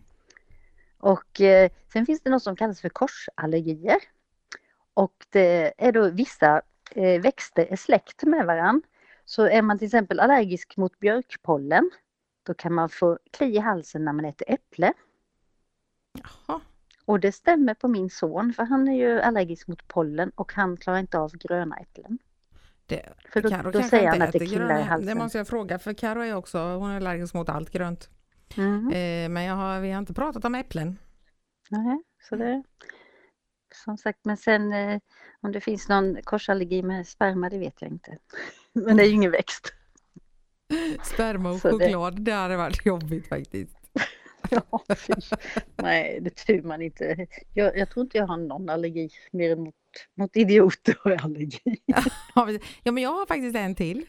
Och 0.99 1.41
eh, 1.41 1.71
sen 1.93 2.05
finns 2.05 2.21
det 2.21 2.29
något 2.29 2.43
som 2.43 2.55
kallas 2.55 2.81
för 2.81 2.89
korsallergier. 2.89 3.97
Och 4.93 5.25
det 5.29 5.73
är 5.77 5.91
då 5.91 6.09
vissa 6.09 6.61
eh, 6.91 7.21
växter 7.21 7.67
är 7.69 7.75
släkt 7.75 8.23
med 8.23 8.45
varandra. 8.45 8.87
Så 9.29 9.43
är 9.47 9.61
man 9.61 9.77
till 9.77 9.85
exempel 9.85 10.19
allergisk 10.19 10.77
mot 10.77 10.99
björkpollen, 10.99 11.91
då 12.43 12.53
kan 12.53 12.73
man 12.73 12.89
få 12.89 13.19
kli 13.31 13.55
i 13.55 13.57
halsen 13.57 14.05
när 14.05 14.13
man 14.13 14.25
äter 14.25 14.51
äpple. 14.51 14.93
Jaha. 16.13 16.61
Och 17.05 17.19
det 17.19 17.31
stämmer 17.31 17.73
på 17.73 17.87
min 17.87 18.09
son, 18.09 18.53
för 18.53 18.63
han 18.63 18.87
är 18.87 18.97
ju 18.97 19.21
allergisk 19.21 19.67
mot 19.67 19.87
pollen 19.87 20.31
och 20.35 20.53
han 20.53 20.77
klarar 20.77 20.99
inte 20.99 21.19
av 21.19 21.31
gröna 21.31 21.77
äpplen. 21.77 22.19
Det, 22.85 23.13
för 23.33 23.41
då, 23.41 23.49
Karo 23.49 23.71
då 23.71 23.83
säger 23.83 24.07
han 24.09 24.21
att 24.21 24.31
det 24.31 24.39
killar 24.39 24.79
i 24.79 24.83
halsen. 24.83 25.07
Det 25.07 25.15
måste 25.15 25.37
jag 25.37 25.47
fråga, 25.47 25.79
för 25.79 25.93
Karo 25.93 26.21
är 26.21 26.35
också, 26.35 26.57
hon 26.57 26.89
är 26.91 26.95
allergisk 26.95 27.33
mot 27.33 27.49
allt 27.49 27.69
grönt. 27.69 28.09
Mm. 28.57 28.87
Eh, 28.87 29.29
men 29.29 29.43
jag 29.43 29.55
har, 29.55 29.79
vi 29.79 29.91
har 29.91 29.99
inte 29.99 30.13
pratat 30.13 30.45
om 30.45 30.55
äpplen. 30.55 30.97
Nej, 31.69 32.03
så 32.29 32.35
det 32.35 32.63
som 33.73 33.97
sagt, 33.97 34.19
men 34.23 34.37
sen 34.37 34.73
eh, 34.73 34.99
om 35.41 35.51
det 35.51 35.61
finns 35.61 35.89
någon 35.89 36.17
korsallergi 36.23 36.83
med 36.83 37.07
sperma, 37.07 37.49
det 37.49 37.57
vet 37.57 37.81
jag 37.81 37.91
inte. 37.91 38.17
men 38.73 38.97
det 38.97 39.03
är 39.03 39.07
ju 39.07 39.13
ingen 39.13 39.31
växt. 39.31 39.73
Sperma 41.03 41.49
och 41.49 41.59
så 41.59 41.69
choklad, 41.69 42.15
det... 42.15 42.21
det 42.21 42.31
hade 42.31 42.57
varit 42.57 42.85
jobbigt 42.85 43.27
faktiskt. 43.27 43.75
ja, 44.49 44.83
Nej, 45.75 46.19
det 46.21 46.35
tror 46.35 46.61
man 46.61 46.81
inte. 46.81 47.27
Jag, 47.53 47.77
jag, 47.77 47.89
tror 47.89 48.03
inte 48.03 48.17
jag 48.17 48.27
har 48.27 48.37
någon 48.37 48.69
allergi 48.69 49.09
mer 49.31 49.51
än 49.51 49.63
mot, 49.63 49.75
mot 50.17 50.35
idioter 50.35 50.97
och 51.03 51.11
allergi. 51.23 51.77
ja, 52.83 52.91
men 52.91 53.03
jag 53.03 53.13
har 53.13 53.25
faktiskt 53.25 53.55
en 53.55 53.75
till. 53.75 54.05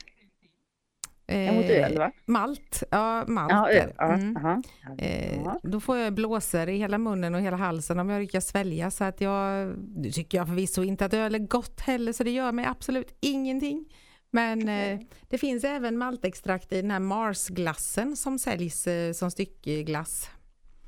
Eh, 1.30 1.54
mot 1.54 1.64
öl 1.64 1.98
va? 1.98 2.12
Malt, 2.26 2.82
ja 2.90 3.24
malt. 3.26 3.50
Ja, 3.52 3.70
öl. 3.70 3.92
Ja, 3.98 4.12
mm. 4.12 4.36
aha. 4.36 4.62
Eh, 4.98 5.52
då 5.62 5.80
får 5.80 5.96
jag 5.96 6.14
blåsor 6.14 6.68
i 6.68 6.76
hela 6.76 6.98
munnen 6.98 7.34
och 7.34 7.40
hela 7.40 7.56
halsen 7.56 7.98
om 7.98 8.10
jag 8.10 8.20
lyckas 8.20 8.46
svälja 8.46 8.90
så 8.90 9.04
att 9.04 9.20
jag, 9.20 9.74
nu 9.96 10.10
tycker 10.10 10.38
jag 10.38 10.46
förvisso 10.46 10.82
inte 10.82 11.04
att 11.04 11.14
öl 11.14 11.34
är 11.34 11.38
gott 11.38 11.80
heller 11.80 12.12
så 12.12 12.24
det 12.24 12.30
gör 12.30 12.52
mig 12.52 12.64
absolut 12.64 13.16
ingenting. 13.20 13.84
Men 14.30 14.68
eh, 14.68 15.00
det 15.28 15.38
finns 15.38 15.64
även 15.64 15.98
maltextrakt 15.98 16.72
i 16.72 16.80
den 16.80 16.90
här 16.90 17.00
Mars-glassen 17.00 18.16
som 18.16 18.38
säljs 18.38 18.86
eh, 18.86 19.12
som 19.12 19.30
styckeglass. 19.30 20.30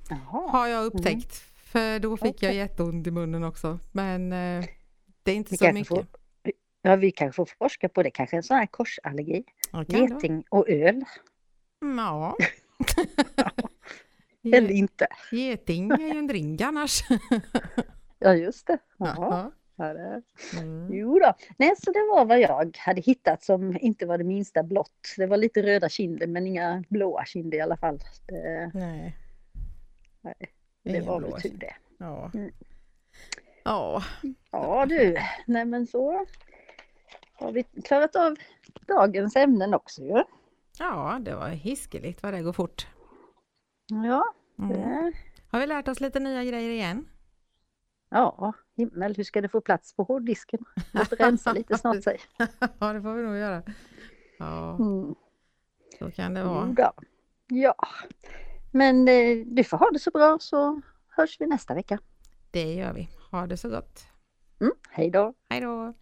Jaha. 0.08 0.50
Har 0.50 0.66
jag 0.66 0.84
upptäckt. 0.84 1.42
Mm. 1.42 1.52
För 1.54 1.98
då 1.98 2.16
fick 2.16 2.34
okay. 2.34 2.48
jag 2.48 2.56
jätteont 2.56 3.06
i 3.06 3.10
munnen 3.10 3.44
också. 3.44 3.78
Men 3.92 4.32
eh, 4.32 4.64
det 5.22 5.30
är 5.30 5.34
inte 5.34 5.50
vi 5.50 5.56
så 5.56 5.72
mycket. 5.72 5.88
Får, 5.88 6.06
ja, 6.82 6.96
vi 6.96 7.10
kanske 7.10 7.36
får 7.36 7.48
forska 7.58 7.88
på 7.88 8.02
det. 8.02 8.10
Kanske 8.10 8.36
en 8.36 8.42
sån 8.42 8.56
här 8.56 8.66
korsallergi. 8.66 9.44
Ja, 9.72 9.84
Geting 9.88 10.44
och 10.48 10.68
öl. 10.68 11.04
Mm, 11.82 11.98
ja. 11.98 12.36
Eller 14.54 14.70
inte. 14.70 15.06
Geting 15.32 15.90
är 15.90 16.12
ju 16.12 16.18
en 16.18 16.26
drink 16.26 16.60
annars. 16.60 17.00
ja, 18.18 18.34
just 18.34 18.66
det. 18.66 18.78
Jaha. 18.96 19.52
Mm. 20.58 20.88
Jo 20.92 21.18
då. 21.18 21.34
Nej, 21.56 21.74
så 21.78 21.92
det 21.92 22.08
var 22.10 22.24
vad 22.24 22.40
jag 22.40 22.76
hade 22.78 23.00
hittat 23.00 23.42
som 23.42 23.78
inte 23.80 24.06
var 24.06 24.18
det 24.18 24.24
minsta 24.24 24.62
blått. 24.62 25.14
Det 25.16 25.26
var 25.26 25.36
lite 25.36 25.62
röda 25.62 25.88
kinder 25.88 26.26
men 26.26 26.46
inga 26.46 26.84
blåa 26.88 27.24
kinder 27.24 27.58
i 27.58 27.60
alla 27.60 27.76
fall. 27.76 28.00
Det, 28.26 28.70
nej. 28.74 29.16
nej. 30.20 30.34
Det 30.82 31.00
var 31.00 31.20
väl 31.20 31.40
tur 31.40 31.56
det. 31.56 31.74
Ja. 31.98 32.30
Mm. 32.34 32.50
Ja. 33.64 34.02
Ja 34.50 34.86
du, 34.88 35.18
nej 35.46 35.64
men 35.64 35.86
så 35.86 36.26
har 37.42 37.52
vi 37.52 37.62
klarat 37.62 38.16
av 38.16 38.36
dagens 38.88 39.36
ämnen 39.36 39.74
också 39.74 40.02
ju. 40.02 40.24
Ja, 40.78 41.18
det 41.20 41.34
var 41.34 41.48
hiskeligt 41.48 42.22
vad 42.22 42.34
det 42.34 42.42
går 42.42 42.52
fort. 42.52 42.86
Ja, 43.86 44.24
Mm. 44.58 45.12
Har 45.48 45.60
vi 45.60 45.66
lärt 45.66 45.88
oss 45.88 46.00
lite 46.00 46.20
nya 46.20 46.44
grejer 46.44 46.70
igen? 46.70 47.08
Ja, 48.10 48.52
himmel, 48.76 49.14
hur 49.16 49.24
ska 49.24 49.40
det 49.40 49.48
få 49.48 49.60
plats 49.60 49.96
på 49.96 50.02
hårddisken? 50.02 50.64
Måste 50.92 51.16
rensa 51.16 51.52
lite 51.52 51.78
snart 51.78 52.02
säg. 52.02 52.20
ja, 52.78 52.92
det 52.92 53.02
får 53.02 53.14
vi 53.14 53.22
nog 53.22 53.36
göra. 53.36 53.62
Ja, 54.38 54.76
mm. 54.76 55.14
så 55.98 56.10
kan 56.10 56.34
det 56.34 56.44
vara. 56.44 56.74
Ja, 56.78 56.94
ja. 57.48 57.74
men 58.70 59.08
eh, 59.08 59.46
du 59.46 59.64
får 59.64 59.78
ha 59.78 59.90
det 59.90 59.98
så 59.98 60.10
bra 60.10 60.38
så 60.40 60.80
hörs 61.08 61.40
vi 61.40 61.46
nästa 61.46 61.74
vecka. 61.74 61.98
Det 62.50 62.74
gör 62.74 62.92
vi. 62.92 63.08
Ha 63.30 63.46
det 63.46 63.56
så 63.56 63.68
gott. 63.68 64.06
Mm, 64.60 64.72
hej 64.90 65.10
då. 65.10 65.34
Hej 65.48 65.60
då. 65.60 65.94